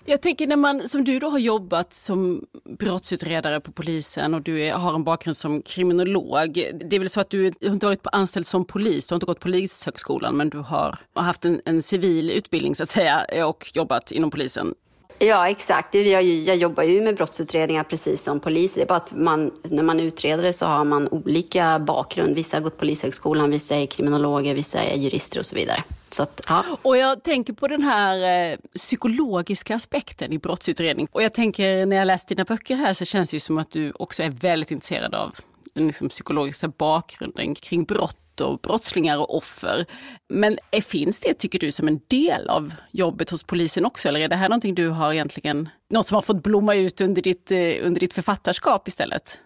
Jag 0.06 0.22
tänker 0.22 0.48
när 0.48 0.58
man, 0.58 0.82
som 0.82 1.04
du 1.04 1.20
då 1.20 1.30
har 1.30 1.40
jobbat 1.40 1.94
som 1.94 2.46
brottsutredare 2.80 3.60
på 3.60 3.72
polisen 3.72 4.34
och 4.34 4.42
du 4.42 4.62
är, 4.62 4.74
har 4.74 4.96
en 4.96 5.04
bakgrund 5.04 5.38
som 5.38 5.62
kriminolog. 5.62 6.54
Det 6.86 6.96
är 6.96 7.00
väl 7.00 7.10
så 7.10 7.22
att 7.22 7.30
du, 7.30 7.50
du 7.50 7.68
har 7.68 7.74
inte 7.74 7.86
varit 7.86 8.08
anställd 8.12 8.46
som 8.46 8.66
polis, 8.66 9.08
du 9.08 9.14
har 9.14 9.18
inte 9.18 9.26
gått 9.26 9.40
polishögskolan 9.40 10.38
men 10.38 10.50
du 10.50 10.58
har 10.58 10.98
haft 11.14 11.46
en, 11.46 11.62
en 11.66 11.82
civil 11.82 12.32
utbildning 12.32 12.76
så 12.76 12.84
att 12.84 12.90
säga 12.90 13.46
och 13.46 13.72
jobbat 13.74 14.12
inom 14.12 14.32
polisen. 14.32 14.74
Ja, 15.20 15.50
exakt. 15.50 15.94
Jag, 15.94 16.24
jag 16.24 16.56
jobbar 16.56 16.84
ju 16.84 17.02
med 17.02 17.16
brottsutredningar 17.16 17.84
precis 17.84 18.24
som 18.24 18.40
polis. 18.40 18.74
Det 18.74 18.82
är 18.82 18.86
bara 18.86 18.96
att 18.96 19.12
man, 19.12 19.52
när 19.64 19.84
man 19.84 20.00
utreder 20.00 20.44
det 20.44 20.54
så 20.54 20.66
har 20.66 20.86
man 20.86 21.08
olika 21.08 21.80
bakgrund. 21.80 22.36
Vissa 22.36 22.58
har 22.58 22.62
gått 22.62 22.78
polishögskolan, 22.78 23.52
vissa 23.52 23.76
är 23.76 23.86
kriminologer, 23.86 24.54
vissa 24.54 24.80
är 24.80 24.98
jurister 24.98 25.40
och 25.40 25.46
så 25.46 25.56
vidare. 25.56 25.84
Så 26.10 26.24
att, 26.24 26.42
ja. 26.48 26.64
Och 26.82 26.98
jag 26.98 27.24
tänker 27.24 27.54
på 27.54 27.68
den 27.68 27.82
här 27.82 28.52
eh, 28.52 28.58
psykologiska 28.76 29.76
aspekten 29.76 30.34
i 30.34 30.40
brottsutredning. 30.40 31.08
Och 31.12 31.24
jag 31.24 31.34
tänker 31.34 31.86
när 31.86 31.96
jag 31.96 32.06
läst 32.06 32.28
dina 32.28 32.44
böcker 32.44 32.76
här 32.76 32.94
så 32.94 33.06
känns 33.06 33.32
det 33.32 33.36
ju 33.36 33.40
som 33.40 33.58
att 33.58 33.72
du 33.72 33.92
också 33.92 34.24
är 34.24 34.30
väldigt 34.30 34.72
intresserad 34.72 35.16
av 35.16 35.36
den 35.74 35.88
liksom 35.88 36.10
psykologiska 36.10 36.68
bakgrunden 36.68 37.56
kring 37.56 37.84
brott 37.84 38.18
och 38.42 38.60
brottslingar 38.60 39.18
och 39.18 39.38
offer. 39.38 39.86
Men 40.30 40.58
är, 40.72 40.82
finns 40.82 41.20
det, 41.20 41.34
tycker 41.34 41.60
du, 41.60 41.72
som 41.72 41.88
en 41.88 42.00
del 42.08 42.50
av 42.50 42.74
jobbet 42.92 43.30
hos 43.30 43.44
polisen 43.44 43.86
också? 43.86 44.08
Eller 44.08 44.20
är 44.20 44.28
det 44.28 44.36
här 44.36 44.50
någonting 44.50 44.76
du 44.76 44.88
har 44.88 45.14
egentligen, 45.14 45.70
något 45.90 46.08
som 46.08 46.16
har 46.16 46.22
fått 46.22 46.44
blomma 46.44 46.76
ut 46.76 47.02
under 47.02 47.22
ditt, 47.22 47.52
eh, 47.52 47.58
under 47.82 48.00
ditt 48.00 48.14
författarskap 48.14 48.88
istället? 48.88 49.40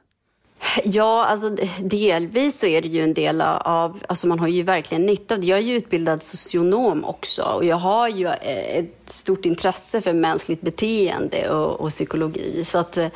Ja, 0.84 1.25
alltså 1.25 1.49
delvis 1.79 2.60
så 2.60 2.65
är 2.65 2.82
det 2.82 2.88
ju 2.88 3.03
en 3.03 3.13
del 3.13 3.41
av, 3.41 4.03
alltså 4.08 4.27
man 4.27 4.39
har 4.39 4.47
ju 4.47 4.63
verkligen 4.63 5.06
nytta 5.06 5.34
av 5.34 5.39
det. 5.39 5.47
Jag 5.47 5.60
är 5.60 5.63
ju 5.63 5.75
utbildad 5.75 6.23
socionom 6.23 7.06
också 7.06 7.43
och 7.43 7.65
jag 7.65 7.75
har 7.75 8.08
ju 8.10 8.27
eh, 8.27 8.77
ett 8.77 9.03
stort 9.06 9.45
intresse 9.45 10.01
för 10.01 10.13
mänskligt 10.13 10.62
beteende 10.62 11.49
och, 11.49 11.82
och 11.82 11.89
psykologi. 11.89 12.65
Så 12.65 12.77
att, 12.77 12.97
eh, 12.97 13.08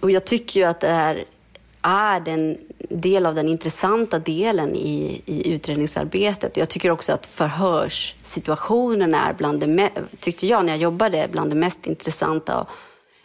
och 0.00 0.10
jag 0.10 0.24
tycker 0.24 0.60
ju 0.60 0.66
att 0.66 0.80
det 0.80 0.88
här 0.92 1.24
är 1.82 2.20
den 2.20 2.58
del 2.88 3.26
av 3.26 3.34
den 3.34 3.48
intressanta 3.48 4.18
delen 4.18 4.74
i, 4.74 5.22
i 5.26 5.52
utredningsarbetet. 5.52 6.56
Jag 6.56 6.68
tycker 6.68 6.90
också 6.90 7.12
att 7.12 7.26
förhörssituationen 7.26 9.14
är 9.14 9.32
bland 9.32 9.60
det, 9.60 9.90
tyckte 10.20 10.46
jag 10.46 10.64
när 10.64 10.72
jag 10.72 10.80
jobbade, 10.80 11.28
bland 11.32 11.50
det 11.50 11.56
mest 11.56 11.86
intressanta 11.86 12.66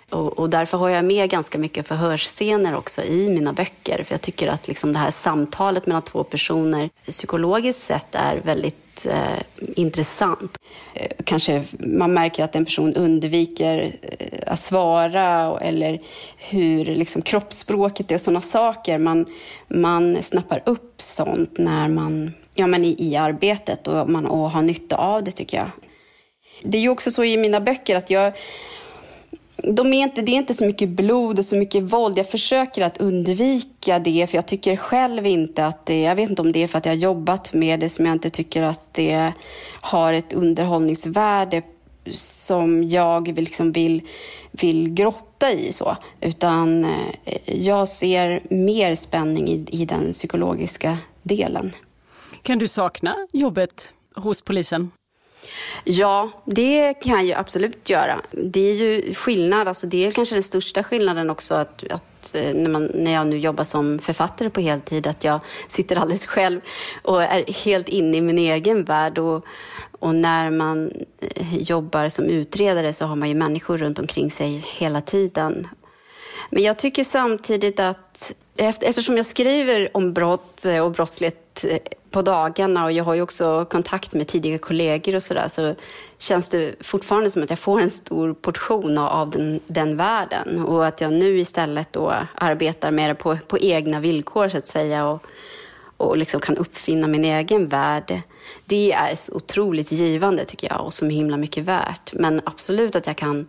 Och, 0.09 0.39
och, 0.39 0.49
därför 0.49 0.77
har 0.77 0.89
jag 0.89 1.05
med 1.05 1.29
ganska 1.29 1.57
mycket 1.57 1.87
förhörsscener 1.87 2.75
också 2.75 3.03
i 3.03 3.29
mina 3.29 3.53
böcker. 3.53 4.03
För 4.03 4.13
jag 4.13 4.21
tycker 4.21 4.47
att 4.47 4.67
liksom 4.67 4.93
det 4.93 4.99
här 4.99 5.11
samtalet 5.11 5.85
mellan 5.85 6.01
två 6.01 6.23
personer 6.23 6.89
psykologiskt 7.05 7.83
sett 7.83 8.15
är 8.15 8.41
väldigt 8.43 8.86
eh, 9.05 9.41
intressant. 9.75 10.57
Eh, 10.93 11.11
kanske 11.23 11.63
man 11.79 12.13
märker 12.13 12.43
att 12.43 12.55
en 12.55 12.65
person 12.65 12.93
undviker 12.93 13.91
eh, 14.01 14.53
att 14.53 14.59
svara 14.59 15.59
eller 15.59 16.01
hur 16.37 16.85
liksom, 16.85 17.21
kroppsspråket 17.21 18.11
är 18.11 18.15
och 18.15 18.21
sådana 18.21 18.41
saker. 18.41 18.97
Man, 18.97 19.25
man 19.67 20.23
snappar 20.23 20.63
upp 20.65 21.01
sånt 21.01 21.57
när 21.57 21.87
man, 21.87 22.33
ja, 22.55 22.67
men 22.67 22.85
i, 22.85 22.95
i 22.99 23.15
arbetet 23.15 23.87
och, 23.87 24.09
man, 24.09 24.25
och 24.25 24.51
har 24.51 24.61
nytta 24.61 24.95
av 24.95 25.23
det 25.23 25.31
tycker 25.31 25.57
jag. 25.57 25.69
Det 26.63 26.77
är 26.77 26.81
ju 26.81 26.89
också 26.89 27.11
så 27.11 27.23
i 27.23 27.37
mina 27.37 27.61
böcker 27.61 27.95
att 27.95 28.09
jag 28.09 28.33
de 29.63 29.93
är 29.93 30.03
inte, 30.03 30.21
det 30.21 30.31
är 30.31 30.35
inte 30.35 30.53
så 30.53 30.65
mycket 30.65 30.89
blod 30.89 31.39
och 31.39 31.45
så 31.45 31.55
mycket 31.55 31.83
våld. 31.83 32.17
Jag 32.17 32.29
försöker 32.29 32.83
att 32.83 32.97
undvika 32.97 33.99
det, 33.99 34.27
för 34.29 34.37
jag 34.37 34.45
tycker 34.45 34.75
själv 34.75 35.25
inte 35.25 35.65
att 35.65 35.85
det... 35.85 36.01
Jag 36.01 36.15
vet 36.15 36.29
inte 36.29 36.41
om 36.41 36.51
det 36.51 36.63
är 36.63 36.67
för 36.67 36.77
att 36.77 36.85
jag 36.85 36.93
har 36.93 36.97
jobbat 36.97 37.53
med 37.53 37.79
det 37.79 37.89
som 37.89 38.05
jag 38.05 38.15
inte 38.15 38.29
tycker 38.29 38.63
att 38.63 38.93
det 38.93 39.33
har 39.81 40.13
ett 40.13 40.33
underhållningsvärde 40.33 41.61
som 42.11 42.83
jag 42.83 43.27
liksom 43.27 43.71
vill, 43.71 44.01
vill 44.51 44.93
grotta 44.93 45.51
i. 45.51 45.73
så. 45.73 45.97
Utan 46.21 46.85
eh, 46.85 47.37
jag 47.45 47.87
ser 47.87 48.43
mer 48.49 48.95
spänning 48.95 49.47
i, 49.47 49.65
i 49.71 49.85
den 49.85 50.11
psykologiska 50.11 50.97
delen. 51.23 51.71
Kan 52.41 52.59
du 52.59 52.67
sakna 52.67 53.15
jobbet 53.31 53.93
hos 54.15 54.41
polisen? 54.41 54.91
Ja, 55.83 56.29
det 56.45 56.93
kan 56.93 57.15
jag 57.15 57.25
ju 57.25 57.33
absolut 57.33 57.89
göra. 57.89 58.21
Det 58.31 58.69
är 58.69 58.73
ju 58.73 59.13
skillnad, 59.13 59.67
alltså 59.67 59.87
det 59.87 60.05
är 60.05 60.11
kanske 60.11 60.35
den 60.35 60.43
största 60.43 60.83
skillnaden 60.83 61.29
också 61.29 61.55
att, 61.55 61.83
att 61.89 62.35
eh, 62.35 62.53
när, 62.53 62.69
man, 62.69 62.91
när 62.93 63.13
jag 63.13 63.27
nu 63.27 63.37
jobbar 63.37 63.63
som 63.63 63.99
författare 63.99 64.49
på 64.49 64.61
heltid, 64.61 65.07
att 65.07 65.23
jag 65.23 65.39
sitter 65.67 65.95
alldeles 65.95 66.25
själv 66.25 66.61
och 67.01 67.23
är 67.23 67.53
helt 67.53 67.89
inne 67.89 68.17
i 68.17 68.21
min 68.21 68.37
egen 68.37 68.83
värld. 68.83 69.17
Och, 69.17 69.45
och 69.99 70.15
när 70.15 70.49
man 70.51 70.91
eh, 71.19 71.57
jobbar 71.57 72.09
som 72.09 72.25
utredare 72.25 72.93
så 72.93 73.05
har 73.05 73.15
man 73.15 73.29
ju 73.29 73.35
människor 73.35 73.77
runt 73.77 73.99
omkring 73.99 74.31
sig 74.31 74.65
hela 74.77 75.01
tiden. 75.01 75.67
Men 76.49 76.63
jag 76.63 76.77
tycker 76.77 77.03
samtidigt 77.03 77.79
att 77.79 78.33
eftersom 78.57 79.17
jag 79.17 79.25
skriver 79.25 79.97
om 79.97 80.13
brott 80.13 80.65
eh, 80.65 80.79
och 80.79 80.91
brottslighet 80.91 81.46
Eh, 81.63 81.79
på 82.11 82.21
dagarna 82.21 82.85
och 82.85 82.91
jag 82.91 83.03
har 83.03 83.13
ju 83.13 83.21
också 83.21 83.65
kontakt 83.65 84.13
med 84.13 84.27
tidigare 84.27 84.57
kollegor 84.57 85.15
och 85.15 85.23
sådär 85.23 85.47
så 85.47 85.75
känns 86.17 86.49
det 86.49 86.75
fortfarande 86.79 87.29
som 87.29 87.43
att 87.43 87.49
jag 87.49 87.59
får 87.59 87.81
en 87.81 87.91
stor 87.91 88.33
portion 88.33 88.97
av 88.97 89.29
den, 89.29 89.59
den 89.67 89.97
världen 89.97 90.65
och 90.65 90.85
att 90.85 91.01
jag 91.01 91.13
nu 91.13 91.39
istället 91.39 91.93
då 91.93 92.13
arbetar 92.35 92.91
mer 92.91 93.13
på, 93.13 93.37
på 93.47 93.57
egna 93.59 93.99
villkor 93.99 94.49
så 94.49 94.57
att 94.57 94.67
säga 94.67 95.07
och, 95.07 95.25
och 95.97 96.17
liksom 96.17 96.39
kan 96.39 96.57
uppfinna 96.57 97.07
min 97.07 97.25
egen 97.25 97.67
värld. 97.67 98.21
Det 98.65 98.91
är 98.91 99.15
så 99.15 99.35
otroligt 99.35 99.91
givande 99.91 100.45
tycker 100.45 100.67
jag 100.67 100.85
och 100.85 100.93
så 100.93 101.05
himla 101.05 101.37
mycket 101.37 101.63
värt. 101.63 102.13
Men 102.13 102.41
absolut 102.45 102.95
att 102.95 103.07
jag 103.07 103.17
kan 103.17 103.47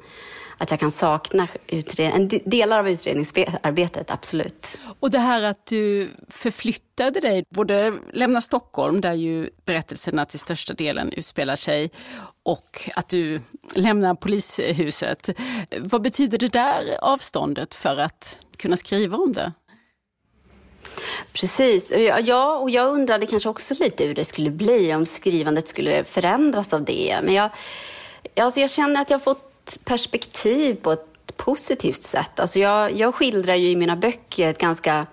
att 0.59 0.71
jag 0.71 0.81
kan 0.81 0.91
sakna 0.91 1.49
utred- 1.67 2.43
delar 2.45 2.79
av 2.79 2.89
utredningsarbetet, 2.89 4.11
absolut. 4.11 4.79
Och 5.01 5.11
det 5.11 5.19
här 5.19 5.43
att 5.43 5.67
du 5.67 6.11
förflyttade 6.29 7.21
dig, 7.21 7.45
både 7.51 7.95
lämna 8.13 8.41
Stockholm 8.41 9.01
där 9.01 9.13
ju 9.13 9.51
berättelserna 9.65 10.25
till 10.25 10.39
största 10.39 10.75
delen 10.75 11.13
utspelar 11.13 11.57
sig 11.57 11.91
och 12.43 12.91
att 12.95 13.09
du 13.09 13.41
lämnar 13.75 14.15
polishuset. 14.15 15.29
Vad 15.79 16.03
betyder 16.03 16.39
det 16.39 16.53
där 16.53 16.99
avståndet 17.03 17.75
för 17.75 17.97
att 17.97 18.39
kunna 18.57 18.77
skriva 18.77 19.17
om 19.17 19.33
det? 19.33 19.53
Precis. 21.33 21.93
Ja, 22.25 22.57
och 22.57 22.71
jag 22.71 22.93
undrade 22.93 23.27
kanske 23.27 23.49
också 23.49 23.75
lite 23.79 24.05
hur 24.05 24.15
det 24.15 24.25
skulle 24.25 24.51
bli 24.51 24.95
om 24.95 25.07
skrivandet 25.07 25.69
skulle 25.69 26.05
förändras 26.05 26.73
av 26.73 26.85
det. 26.85 27.19
Men 27.23 27.35
jag, 27.35 27.51
alltså 28.37 28.61
jag 28.61 28.71
känner 28.71 29.03
att 29.03 29.11
jag 29.11 29.25
fått 29.25 29.48
perspektiv 29.85 30.75
på 30.75 30.93
ett 30.93 31.37
positivt 31.37 32.03
sätt. 32.03 32.41
Alltså 32.41 32.59
jag, 32.59 32.93
jag 32.93 33.15
skildrar 33.15 33.55
ju 33.55 33.69
i 33.69 33.77
mina 33.77 33.97
böcker 33.97 34.49
ett 34.49 34.59
ganska 34.59 35.07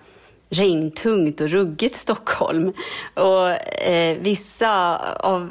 regntungt 0.48 1.40
och 1.40 1.48
ruggigt 1.48 1.96
Stockholm. 1.96 2.72
Och 3.14 3.50
eh, 3.50 4.18
vissa 4.18 4.96
av 5.16 5.50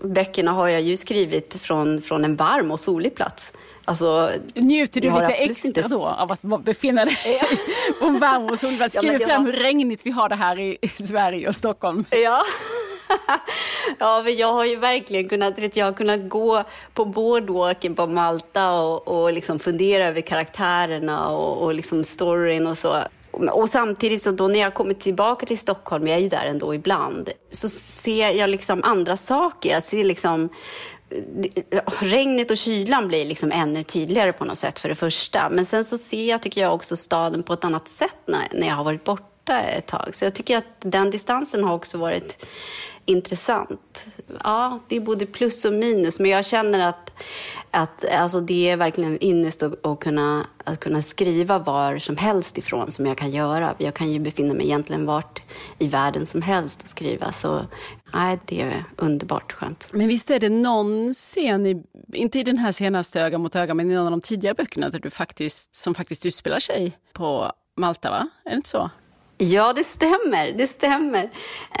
böckerna 0.00 0.52
har 0.52 0.68
jag 0.68 0.80
ju 0.80 0.96
skrivit 0.96 1.54
från, 1.60 2.02
från 2.02 2.24
en 2.24 2.36
varm 2.36 2.70
och 2.70 2.80
solig 2.80 3.14
plats. 3.14 3.52
Alltså, 3.84 4.30
Njuter 4.54 5.00
du 5.00 5.10
lite 5.10 5.32
extra 5.32 5.68
inte... 5.68 5.88
då 5.88 6.06
av 6.06 6.32
att 6.32 6.64
befinna 6.64 7.04
dig 7.04 7.16
på 8.00 8.06
en 8.06 8.18
varm 8.18 8.44
och 8.46 8.58
solig 8.58 8.76
plats? 8.76 8.94
Skriver 8.94 9.20
ja, 9.20 9.28
fram 9.28 9.44
har... 9.44 9.52
hur 9.52 9.58
regnigt 9.58 10.06
vi 10.06 10.10
har 10.10 10.28
det 10.28 10.34
här 10.34 10.60
i 10.60 10.88
Sverige 10.88 11.48
och 11.48 11.56
Stockholm. 11.56 12.04
Ja 12.10 12.42
ja, 13.98 14.22
men 14.24 14.36
jag 14.36 14.52
har 14.52 14.64
ju 14.64 14.76
verkligen 14.76 15.28
kunnat, 15.28 15.58
vet 15.58 15.76
jag, 15.76 15.96
kunnat 15.96 16.28
gå 16.28 16.64
på 16.94 17.04
boardwalken 17.04 17.94
på 17.94 18.06
Malta 18.06 18.72
och, 18.72 19.08
och 19.08 19.32
liksom 19.32 19.58
fundera 19.58 20.06
över 20.06 20.20
karaktärerna 20.20 21.28
och, 21.28 21.62
och 21.62 21.74
liksom 21.74 22.04
storyn 22.04 22.66
och 22.66 22.78
så. 22.78 23.02
Och 23.50 23.68
samtidigt 23.68 24.22
så 24.22 24.30
då 24.30 24.48
när 24.48 24.60
jag 24.60 24.74
kommer 24.74 24.94
tillbaka 24.94 25.46
till 25.46 25.58
Stockholm, 25.58 26.06
jag 26.06 26.16
är 26.16 26.20
ju 26.20 26.28
där 26.28 26.46
ändå 26.46 26.74
ibland, 26.74 27.30
så 27.50 27.68
ser 27.68 28.30
jag 28.30 28.50
liksom 28.50 28.82
andra 28.84 29.16
saker. 29.16 29.70
Jag 29.70 29.82
ser 29.82 30.04
liksom 30.04 30.48
regnet 31.98 32.50
och 32.50 32.56
kylan 32.56 33.08
blir 33.08 33.24
liksom 33.24 33.52
ännu 33.52 33.82
tydligare 33.82 34.32
på 34.32 34.44
något 34.44 34.58
sätt 34.58 34.78
för 34.78 34.88
det 34.88 34.94
första. 34.94 35.48
Men 35.48 35.64
sen 35.64 35.84
så 35.84 35.98
ser 35.98 36.28
jag, 36.28 36.42
tycker 36.42 36.60
jag, 36.60 36.74
också 36.74 36.96
staden 36.96 37.42
på 37.42 37.52
ett 37.52 37.64
annat 37.64 37.88
sätt 37.88 38.16
när, 38.26 38.48
när 38.52 38.66
jag 38.66 38.74
har 38.74 38.84
varit 38.84 39.04
borta 39.04 39.60
ett 39.60 39.86
tag. 39.86 40.14
Så 40.14 40.24
jag 40.24 40.34
tycker 40.34 40.56
att 40.56 40.64
den 40.78 41.10
distansen 41.10 41.64
har 41.64 41.74
också 41.74 41.98
varit 41.98 42.46
intressant. 43.06 44.06
Ja, 44.44 44.78
det 44.88 44.96
är 44.96 45.00
både 45.00 45.26
plus 45.26 45.64
och 45.64 45.72
minus, 45.72 46.20
men 46.20 46.30
jag 46.30 46.46
känner 46.46 46.88
att, 46.88 47.10
att 47.70 48.04
alltså 48.04 48.40
det 48.40 48.70
är 48.70 48.76
verkligen 48.76 49.12
en 49.12 49.24
ynnest 49.24 49.62
att, 49.62 49.86
att, 49.86 50.00
kunna, 50.00 50.46
att 50.64 50.80
kunna 50.80 51.02
skriva 51.02 51.58
var 51.58 51.98
som 51.98 52.16
helst 52.16 52.58
ifrån 52.58 52.92
som 52.92 53.06
jag 53.06 53.18
kan 53.18 53.30
göra. 53.30 53.74
Jag 53.78 53.94
kan 53.94 54.12
ju 54.12 54.18
befinna 54.18 54.54
mig 54.54 54.66
egentligen 54.66 55.06
vart 55.06 55.42
i 55.78 55.88
världen 55.88 56.26
som 56.26 56.42
helst 56.42 56.82
och 56.82 56.88
skriva. 56.88 57.32
Så 57.32 57.66
nej, 58.14 58.38
det 58.44 58.60
är 58.60 58.84
underbart 58.96 59.52
skönt. 59.52 59.88
Men 59.92 60.08
visst 60.08 60.30
är 60.30 60.40
det 60.40 60.48
någon 60.48 61.12
scen, 61.12 61.66
i, 61.66 61.82
inte 62.12 62.38
i 62.38 62.42
den 62.42 62.58
här 62.58 62.72
senaste 62.72 63.20
Öga 63.20 63.38
mot 63.38 63.56
öga, 63.56 63.74
men 63.74 63.90
i 63.90 63.94
någon 63.94 64.04
av 64.04 64.10
de 64.10 64.20
tidigare 64.20 64.54
böckerna 64.54 64.88
där 64.88 64.98
du 64.98 65.10
faktiskt, 65.10 65.76
som 65.76 65.94
faktiskt 65.94 66.26
utspelar 66.26 66.58
sig 66.58 66.92
på 67.12 67.52
Malta, 67.76 68.10
va? 68.10 68.28
Är 68.44 68.50
det 68.50 68.56
inte 68.56 68.68
så? 68.68 68.90
Ja, 69.38 69.72
det 69.72 69.84
stämmer. 69.84 70.52
Det 70.52 70.66
stämmer. 70.66 71.30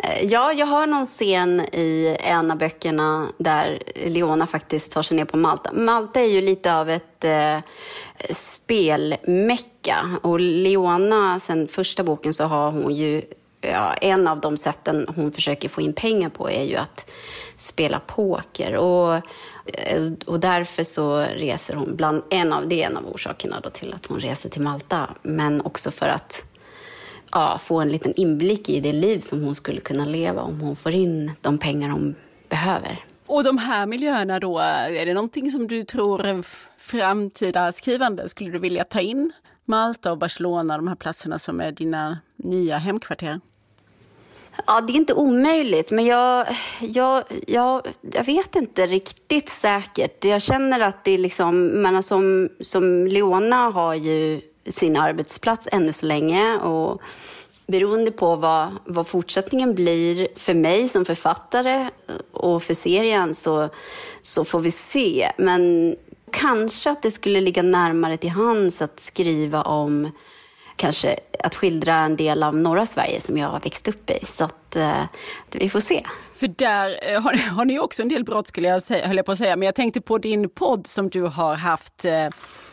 Eh, 0.02 0.24
ja, 0.24 0.52
jag 0.52 0.66
har 0.66 0.86
någon 0.86 1.06
scen 1.06 1.60
i 1.60 2.16
en 2.20 2.50
av 2.50 2.58
böckerna 2.58 3.28
där 3.38 3.82
Leona 4.06 4.46
faktiskt 4.46 4.92
tar 4.92 5.02
sig 5.02 5.16
ner 5.16 5.24
på 5.24 5.36
Malta. 5.36 5.72
Malta 5.72 6.20
är 6.20 6.26
ju 6.26 6.40
lite 6.40 6.76
av 6.76 6.90
ett 6.90 7.24
eh, 7.24 7.58
spelmecka 8.30 10.18
och 10.22 10.40
Leona, 10.40 11.40
sen 11.40 11.68
första 11.68 12.04
boken 12.04 12.34
så 12.34 12.44
har 12.44 12.70
hon 12.70 12.94
ju 12.94 13.22
Ja, 13.60 13.94
en 13.94 14.28
av 14.28 14.40
de 14.40 14.56
sätten 14.56 15.06
hon 15.16 15.32
försöker 15.32 15.68
få 15.68 15.80
in 15.80 15.92
pengar 15.92 16.28
på 16.28 16.50
är 16.50 16.64
ju 16.64 16.76
att 16.76 17.10
spela 17.56 18.00
poker. 18.00 18.76
Och, 18.76 19.14
eh, 19.66 20.12
och 20.26 20.40
därför 20.40 20.84
så 20.84 21.18
reser 21.18 21.74
hon, 21.74 21.96
bland, 21.96 22.22
en 22.30 22.52
av, 22.52 22.68
det 22.68 22.82
är 22.82 22.86
en 22.86 22.96
av 22.96 23.06
orsakerna 23.06 23.60
då 23.60 23.70
till 23.70 23.94
att 23.94 24.06
hon 24.06 24.20
reser 24.20 24.48
till 24.48 24.62
Malta. 24.62 25.08
Men 25.22 25.60
också 25.60 25.90
för 25.90 26.08
att 26.08 26.44
ja, 27.36 27.58
få 27.58 27.80
en 27.80 27.88
liten 27.88 28.14
inblick 28.16 28.68
i 28.68 28.80
det 28.80 28.92
liv 28.92 29.20
som 29.20 29.42
hon 29.42 29.54
skulle 29.54 29.80
kunna 29.80 30.04
leva 30.04 30.42
om 30.42 30.60
hon 30.60 30.76
får 30.76 30.92
in 30.92 31.32
de 31.40 31.58
pengar 31.58 31.88
hon 31.88 32.14
behöver. 32.48 33.04
Och 33.26 33.44
de 33.44 33.58
här 33.58 33.86
miljöerna 33.86 34.40
då, 34.40 34.58
är 34.58 35.06
det 35.06 35.14
någonting 35.14 35.50
som 35.50 35.68
du 35.68 35.84
tror 35.84 36.44
framtida 36.78 37.72
skrivande 37.72 38.28
skulle 38.28 38.50
du 38.50 38.58
vilja 38.58 38.84
ta 38.84 39.00
in? 39.00 39.32
Malta 39.64 40.12
och 40.12 40.18
Barcelona, 40.18 40.76
de 40.76 40.88
här 40.88 40.94
platserna 40.94 41.38
som 41.38 41.60
är 41.60 41.72
dina 41.72 42.18
nya 42.36 42.78
hemkvarter? 42.78 43.40
Ja, 44.66 44.80
det 44.80 44.92
är 44.92 44.96
inte 44.96 45.14
omöjligt, 45.14 45.90
men 45.90 46.04
jag, 46.04 46.46
jag, 46.80 47.24
jag, 47.46 47.86
jag 48.12 48.24
vet 48.24 48.56
inte 48.56 48.86
riktigt 48.86 49.48
säkert. 49.48 50.24
Jag 50.24 50.42
känner 50.42 50.80
att 50.80 51.04
det 51.04 51.10
är 51.10 51.18
liksom, 51.18 51.66
men 51.66 52.02
som, 52.02 52.48
som 52.60 53.06
Leona 53.06 53.70
har 53.70 53.94
ju 53.94 54.40
sin 54.68 54.96
arbetsplats 54.96 55.68
ännu 55.72 55.92
så 55.92 56.06
länge. 56.06 56.58
Och 56.58 57.02
beroende 57.66 58.10
på 58.10 58.36
vad, 58.36 58.68
vad 58.84 59.06
fortsättningen 59.06 59.74
blir 59.74 60.28
för 60.36 60.54
mig 60.54 60.88
som 60.88 61.04
författare 61.04 61.90
och 62.32 62.62
för 62.62 62.74
serien 62.74 63.34
så, 63.34 63.68
så 64.20 64.44
får 64.44 64.60
vi 64.60 64.70
se. 64.70 65.32
Men 65.38 65.94
kanske 66.30 66.90
att 66.90 67.02
det 67.02 67.10
skulle 67.10 67.40
ligga 67.40 67.62
närmare 67.62 68.16
till 68.16 68.30
hands 68.30 68.82
att 68.82 69.00
skriva 69.00 69.62
om 69.62 70.10
kanske 70.76 71.18
att 71.44 71.54
skildra 71.54 71.94
en 71.94 72.16
del 72.16 72.42
av 72.42 72.56
norra 72.56 72.86
Sverige 72.86 73.20
som 73.20 73.38
jag 73.38 73.48
har 73.48 73.60
växt 73.60 73.88
upp 73.88 74.10
i. 74.10 74.26
Så 74.26 74.44
att 74.44 74.76
eh, 74.76 75.04
vi 75.52 75.68
får 75.68 75.80
se. 75.80 76.06
För 76.34 76.46
där 76.46 76.98
eh, 77.02 77.22
har, 77.22 77.32
ni, 77.32 77.38
har 77.38 77.64
ni 77.64 77.78
också 77.78 78.02
en 78.02 78.08
del 78.08 78.24
brott 78.24 78.46
skulle 78.46 78.68
jag 78.68 78.82
säga, 78.82 79.06
höll 79.06 79.16
jag 79.16 79.26
på 79.26 79.32
att 79.32 79.38
säga. 79.38 79.56
Men 79.56 79.66
jag 79.66 79.74
tänkte 79.74 80.00
på 80.00 80.18
din 80.18 80.48
podd 80.48 80.86
som 80.86 81.10
du 81.10 81.22
har 81.22 81.56
haft 81.56 82.04
eh, 82.04 82.26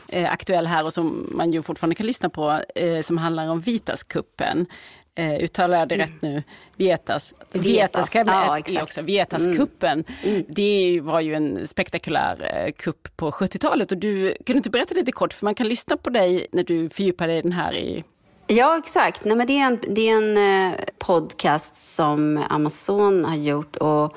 eh 0.09 0.31
aktuell 0.31 0.67
här 0.67 0.85
och 0.85 0.93
som 0.93 1.29
man 1.31 1.51
ju 1.51 1.61
fortfarande 1.61 1.95
kan 1.95 2.05
lyssna 2.05 2.29
på, 2.29 2.61
eh, 2.75 3.01
som 3.01 3.17
handlar 3.17 3.47
om 3.47 3.61
Vitaskuppen. 3.61 4.65
Eh, 5.15 5.43
uttalar 5.43 5.77
jag 5.77 5.87
det 5.87 5.97
rätt 5.97 6.21
nu? 6.21 6.43
Vietas. 6.75 7.33
Vietas, 7.51 8.15
Vietas, 8.15 8.27
ja, 8.27 8.57
exakt. 8.59 8.83
Också. 8.83 9.01
Vietas-kuppen. 9.01 10.03
Mm. 10.23 10.35
Mm. 10.35 10.45
Det 10.47 10.99
var 11.03 11.21
ju 11.21 11.33
en 11.33 11.67
spektakulär 11.67 12.65
eh, 12.65 12.71
kupp 12.71 13.17
på 13.17 13.31
70-talet. 13.31 13.91
Och 13.91 13.97
du, 13.97 14.29
kan 14.45 14.53
du 14.53 14.57
inte 14.57 14.69
berätta 14.69 14.95
lite 14.95 15.11
kort, 15.11 15.33
för 15.33 15.45
man 15.45 15.55
kan 15.55 15.67
lyssna 15.67 15.97
på 15.97 16.09
dig 16.09 16.47
när 16.51 16.63
du 16.63 16.89
fördjupar 16.89 17.27
dig 17.27 17.41
den 17.41 17.51
här 17.51 17.73
i 17.73 18.03
Ja, 18.47 18.77
exakt. 18.77 19.25
Nej, 19.25 19.35
men 19.35 19.47
det 19.47 19.59
är 19.59 19.65
en, 19.65 19.79
det 19.87 20.09
är 20.09 20.17
en 20.17 20.37
eh, 20.71 20.79
podcast 20.99 21.95
som 21.95 22.43
Amazon 22.49 23.25
har 23.25 23.35
gjort. 23.35 23.75
och 23.75 24.13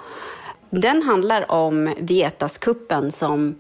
Den 0.70 1.02
handlar 1.02 1.50
om 1.50 1.94
Vietas-kuppen 1.98 3.12
som 3.12 3.54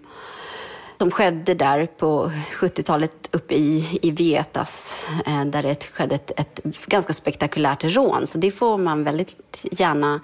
som 0.98 1.10
skedde 1.10 1.54
där 1.54 1.86
på 1.86 2.30
70-talet 2.52 3.28
uppe 3.32 3.54
i, 3.54 3.98
i 4.02 4.10
Vietas, 4.10 5.06
eh, 5.26 5.44
där 5.44 5.62
det 5.62 5.84
skedde 5.84 6.14
ett, 6.14 6.40
ett, 6.40 6.60
ganska 6.86 7.12
spektakulärt 7.12 7.84
rån. 7.84 8.26
Så 8.26 8.38
det 8.38 8.50
får 8.50 8.78
man 8.78 9.04
väldigt 9.04 9.36
gärna 9.62 10.20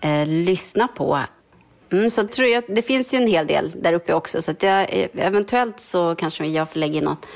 eh, 0.00 0.26
lyssna 0.26 0.88
på. 0.88 1.20
Mm, 1.92 2.10
så 2.10 2.26
tror 2.26 2.48
jag, 2.48 2.64
det 2.68 2.82
finns 2.82 3.14
ju 3.14 3.18
en 3.18 3.26
hel 3.26 3.46
del 3.46 3.72
där 3.74 3.92
uppe 3.92 4.14
också, 4.14 4.42
så 4.42 4.50
att 4.50 4.62
jag, 4.62 5.08
eventuellt 5.14 5.80
så 5.80 6.14
kanske 6.14 6.46
jag 6.46 6.68
förlägger 6.70 7.02
något, 7.02 7.26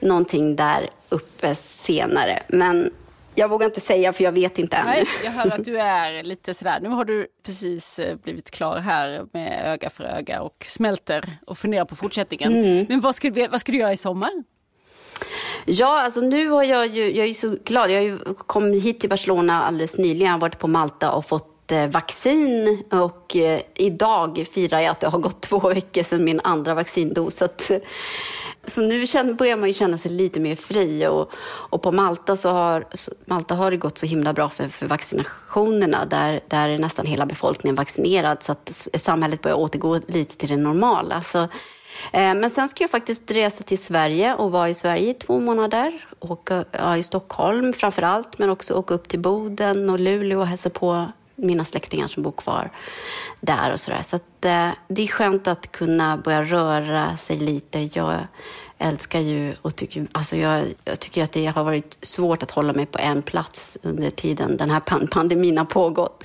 någonting 0.00 0.56
där 0.56 0.90
uppe 1.08 1.54
senare. 1.54 2.42
Men 2.48 2.90
jag 3.34 3.48
vågar 3.48 3.66
inte 3.66 3.80
säga 3.80 4.12
för 4.12 4.24
jag 4.24 4.32
vet 4.32 4.58
inte 4.58 4.76
än. 4.76 4.86
Nej, 4.86 5.04
jag 5.24 5.30
hör 5.30 5.50
att 5.50 5.64
du 5.64 5.78
är 5.78 6.22
lite 6.22 6.54
sådär, 6.54 6.80
nu 6.80 6.88
har 6.88 7.04
du 7.04 7.26
precis 7.46 7.98
eh, 7.98 8.16
blivit 8.16 8.50
klar 8.50 8.78
här 8.78 9.26
med 9.32 9.62
öga 9.64 9.90
för 9.90 10.04
öga 10.04 10.42
och 10.42 10.64
smälter 10.68 11.38
och 11.46 11.58
funderar 11.58 11.84
på 11.84 11.96
fortsättningen. 11.96 12.56
Mm. 12.56 12.86
Men 12.88 13.00
vad 13.00 13.14
ska, 13.14 13.48
vad 13.50 13.60
ska 13.60 13.72
du 13.72 13.78
göra 13.78 13.92
i 13.92 13.96
sommar? 13.96 14.30
Ja, 15.64 16.02
alltså 16.02 16.20
nu 16.20 16.48
har 16.48 16.64
jag 16.64 16.86
ju, 16.86 17.16
jag 17.16 17.28
är 17.28 17.32
så 17.32 17.56
glad. 17.64 17.90
Jag 17.90 18.18
kom 18.36 18.72
hit 18.72 19.00
till 19.00 19.10
Barcelona 19.10 19.62
alldeles 19.62 19.98
nyligen. 19.98 20.26
Jag 20.26 20.32
har 20.32 20.40
varit 20.40 20.58
på 20.58 20.68
Malta 20.68 21.12
och 21.12 21.26
fått 21.26 21.72
eh, 21.72 21.86
vaccin 21.86 22.82
och 22.90 23.36
eh, 23.36 23.60
idag 23.74 24.46
firar 24.52 24.80
jag 24.80 24.90
att 24.90 25.00
det 25.00 25.08
har 25.08 25.18
gått 25.18 25.40
två 25.40 25.58
veckor 25.58 26.02
sedan 26.02 26.24
min 26.24 26.40
andra 26.44 26.74
vaccindos. 26.74 27.36
Så 27.36 27.44
att, 27.44 27.70
så 28.70 28.80
nu 28.80 29.06
känner, 29.06 29.32
börjar 29.32 29.56
man 29.56 29.68
ju 29.68 29.74
känna 29.74 29.98
sig 29.98 30.10
lite 30.10 30.40
mer 30.40 30.56
fri 30.56 31.06
och, 31.06 31.32
och 31.70 31.82
på 31.82 31.92
Malta 31.92 32.36
så 32.36 32.50
har, 32.50 32.86
Malta 33.24 33.54
har 33.54 33.70
det 33.70 33.76
gått 33.76 33.98
så 33.98 34.06
himla 34.06 34.32
bra 34.32 34.48
för, 34.48 34.68
för 34.68 34.86
vaccinationerna. 34.86 36.04
Där, 36.04 36.40
där 36.48 36.68
är 36.68 36.78
nästan 36.78 37.06
hela 37.06 37.26
befolkningen 37.26 37.74
vaccinerad 37.74 38.42
så 38.42 38.52
att 38.52 38.68
samhället 38.94 39.42
börjar 39.42 39.56
återgå 39.56 40.00
lite 40.06 40.36
till 40.36 40.48
det 40.48 40.56
normala. 40.56 41.22
Så, 41.22 41.38
eh, 42.12 42.34
men 42.34 42.50
sen 42.50 42.68
ska 42.68 42.84
jag 42.84 42.90
faktiskt 42.90 43.30
resa 43.30 43.64
till 43.64 43.78
Sverige 43.78 44.34
och 44.34 44.50
vara 44.50 44.68
i 44.68 44.74
Sverige 44.74 45.10
i 45.10 45.14
två 45.14 45.40
månader. 45.40 45.92
Åka, 46.20 46.64
ja, 46.70 46.96
I 46.96 47.02
Stockholm 47.02 47.72
framför 47.72 48.02
allt, 48.02 48.38
men 48.38 48.50
också 48.50 48.74
åka 48.74 48.94
upp 48.94 49.08
till 49.08 49.20
Boden 49.20 49.90
och 49.90 50.00
Luleå 50.00 50.40
och 50.40 50.46
hälsa 50.46 50.70
på 50.70 51.12
mina 51.42 51.64
släktingar 51.64 52.06
som 52.06 52.22
bor 52.22 52.32
kvar 52.32 52.70
där 53.40 53.72
och 53.72 53.80
sådär. 53.80 54.02
Så 54.02 54.16
att, 54.16 54.44
eh, 54.44 54.70
det 54.88 55.02
är 55.02 55.06
skönt 55.06 55.46
att 55.46 55.72
kunna 55.72 56.16
börja 56.16 56.44
röra 56.44 57.16
sig 57.16 57.36
lite. 57.36 57.88
Jag 57.92 58.26
älskar 58.78 59.20
ju 59.20 59.54
och 59.62 59.76
tycker, 59.76 60.06
alltså 60.12 60.36
jag, 60.36 60.64
jag 60.84 61.00
tycker 61.00 61.24
att 61.24 61.32
det 61.32 61.46
har 61.46 61.64
varit 61.64 61.98
svårt 62.02 62.42
att 62.42 62.50
hålla 62.50 62.72
mig 62.72 62.86
på 62.86 62.98
en 62.98 63.22
plats 63.22 63.78
under 63.82 64.10
tiden 64.10 64.56
den 64.56 64.70
här 64.70 65.06
pandemin 65.06 65.58
har 65.58 65.64
pågått. 65.64 66.24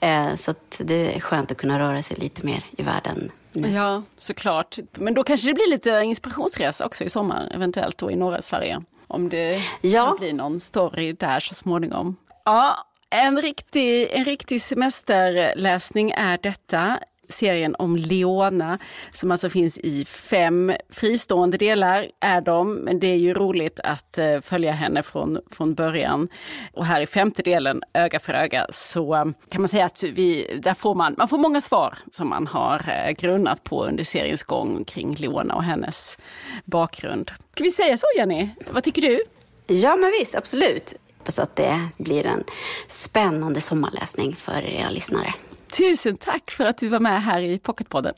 Eh, 0.00 0.34
så 0.34 0.50
att 0.50 0.80
det 0.84 1.16
är 1.16 1.20
skönt 1.20 1.50
att 1.50 1.56
kunna 1.56 1.78
röra 1.78 2.02
sig 2.02 2.16
lite 2.16 2.46
mer 2.46 2.64
i 2.70 2.82
världen. 2.82 3.30
Nu. 3.52 3.68
Ja, 3.68 4.02
såklart. 4.16 4.78
Men 4.92 5.14
då 5.14 5.22
kanske 5.22 5.46
det 5.48 5.54
blir 5.54 5.70
lite 5.70 5.90
inspirationsresa 5.90 6.86
också 6.86 7.04
i 7.04 7.10
sommar, 7.10 7.50
eventuellt 7.54 7.98
då 7.98 8.10
i 8.10 8.16
norra 8.16 8.42
Sverige. 8.42 8.82
Om 9.06 9.28
det 9.28 9.60
ja. 9.80 10.16
blir 10.18 10.32
någon 10.32 10.60
story 10.60 11.12
där 11.12 11.40
så 11.40 11.54
småningom. 11.54 12.16
Ja, 12.44 12.86
en 13.10 13.42
riktig, 13.42 14.08
en 14.12 14.24
riktig 14.24 14.62
semesterläsning 14.62 16.10
är 16.10 16.38
detta 16.42 16.98
serien 17.32 17.76
om 17.78 17.96
Leona 17.96 18.78
som 19.12 19.30
alltså 19.30 19.50
finns 19.50 19.78
i 19.78 20.04
fem 20.04 20.72
fristående 20.90 21.56
delar 21.56 22.10
är 22.20 22.40
de. 22.40 22.72
Men 22.74 23.00
det 23.00 23.06
är 23.06 23.16
ju 23.16 23.34
roligt 23.34 23.80
att 23.80 24.18
eh, 24.18 24.40
följa 24.40 24.72
henne 24.72 25.02
från, 25.02 25.38
från 25.50 25.74
början. 25.74 26.28
Och 26.72 26.86
här 26.86 27.00
i 27.00 27.06
femte 27.06 27.42
delen, 27.42 27.82
Öga 27.94 28.18
för 28.18 28.32
öga, 28.32 28.66
så 28.70 29.14
eh, 29.14 29.24
kan 29.48 29.62
man 29.62 29.68
säga 29.68 29.84
att 29.84 30.02
vi, 30.02 30.58
där 30.62 30.74
får 30.74 30.94
man, 30.94 31.14
man 31.18 31.28
får 31.28 31.38
många 31.38 31.60
svar 31.60 31.98
som 32.10 32.28
man 32.28 32.46
har 32.46 33.04
eh, 33.06 33.12
grunnat 33.12 33.64
på 33.64 33.84
under 33.84 34.04
seriens 34.04 34.42
gång 34.42 34.84
kring 34.84 35.14
Leona 35.14 35.54
och 35.54 35.64
hennes 35.64 36.18
bakgrund. 36.64 37.30
Ska 37.54 37.64
vi 37.64 37.70
säga 37.70 37.96
så 37.96 38.06
Jenny? 38.16 38.48
Vad 38.70 38.84
tycker 38.84 39.02
du? 39.02 39.22
Ja 39.66 39.96
men 39.96 40.10
visst, 40.20 40.34
absolut 40.34 40.94
hoppas 41.20 41.38
att 41.38 41.56
det 41.56 41.88
blir 41.98 42.26
en 42.26 42.44
spännande 42.86 43.60
sommarläsning 43.60 44.36
för 44.36 44.62
era 44.62 44.90
lyssnare. 44.90 45.34
Tusen 45.76 46.16
tack 46.16 46.50
för 46.50 46.64
att 46.64 46.78
du 46.78 46.88
var 46.88 47.00
med 47.00 47.22
här 47.22 47.40
i 47.40 47.58
Pocketpodden. 47.58 48.14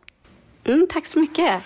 Mm, 0.65 0.87
tack 0.91 1.07
så 1.07 1.21
mycket. 1.21 1.62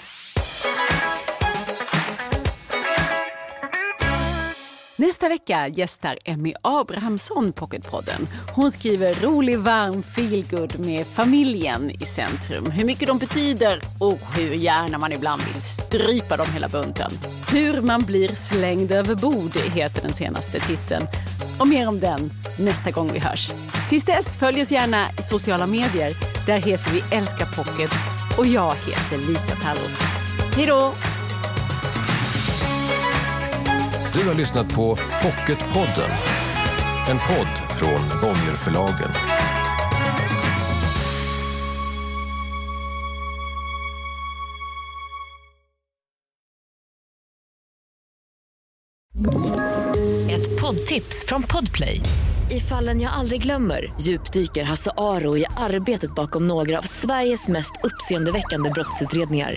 Nästa 4.98 5.28
vecka 5.28 5.68
gästar 5.68 6.18
Emmy 6.24 6.54
Abrahamsson 6.62 7.52
Pocketpodden. 7.52 8.28
Hon 8.54 8.70
skriver 8.70 9.14
rolig, 9.14 9.58
varm 9.58 10.02
feelgood 10.02 10.78
med 10.80 11.06
familjen 11.06 11.90
i 11.90 12.04
centrum. 12.04 12.70
Hur 12.70 12.84
mycket 12.84 13.08
de 13.08 13.18
betyder 13.18 13.80
och 14.00 14.18
hur 14.36 14.54
gärna 14.54 14.98
man 14.98 15.12
ibland 15.12 15.42
vill 15.42 15.62
strypa 15.62 16.36
dem 16.36 16.46
hela 16.52 16.68
bunten. 16.68 17.12
Hur 17.52 17.80
man 17.80 18.00
blir 18.00 18.28
slängd 18.28 18.92
över 18.92 19.14
bord 19.14 19.56
heter 19.56 20.02
den 20.02 20.12
senaste 20.12 20.60
titeln. 20.60 21.06
Och 21.60 21.68
mer 21.68 21.88
om 21.88 22.00
den 22.00 22.30
nästa 22.58 22.90
gång 22.90 23.12
vi 23.12 23.18
hörs. 23.18 23.50
Tills 23.88 24.04
dess, 24.04 24.36
följ 24.36 24.62
oss 24.62 24.72
gärna 24.72 25.06
i 25.18 25.22
sociala 25.22 25.66
medier. 25.66 26.12
Där 26.46 26.60
heter 26.60 26.90
vi 26.92 27.16
Älska 27.16 27.46
Pocket 27.46 27.90
och 28.38 28.46
jag 28.46 28.74
heter 28.74 29.28
Lisa 29.28 29.54
Tallroth. 29.56 30.02
Hej 30.56 30.66
då! 30.66 30.92
Du 34.22 34.28
har 34.28 34.34
lyssnat 34.34 34.74
på 34.74 34.96
Pocketpodden. 35.22 36.10
En 37.10 37.16
podd 37.16 37.76
från 37.78 38.20
Bonnierförlagen. 38.22 39.10
Ett 50.30 50.60
poddtips 50.60 51.24
från 51.28 51.42
Podplay. 51.42 52.00
I 52.50 52.60
fallen 52.60 53.00
jag 53.00 53.12
aldrig 53.12 53.42
glömmer 53.42 53.92
djupdyker 54.00 54.64
Hasse 54.64 54.90
Aro 54.96 55.36
i 55.36 55.46
arbetet 55.56 56.14
bakom 56.14 56.46
några 56.46 56.78
av 56.78 56.82
Sveriges 56.82 57.48
mest 57.48 57.72
uppseendeväckande 57.82 58.70
brottsutredningar 58.70 59.56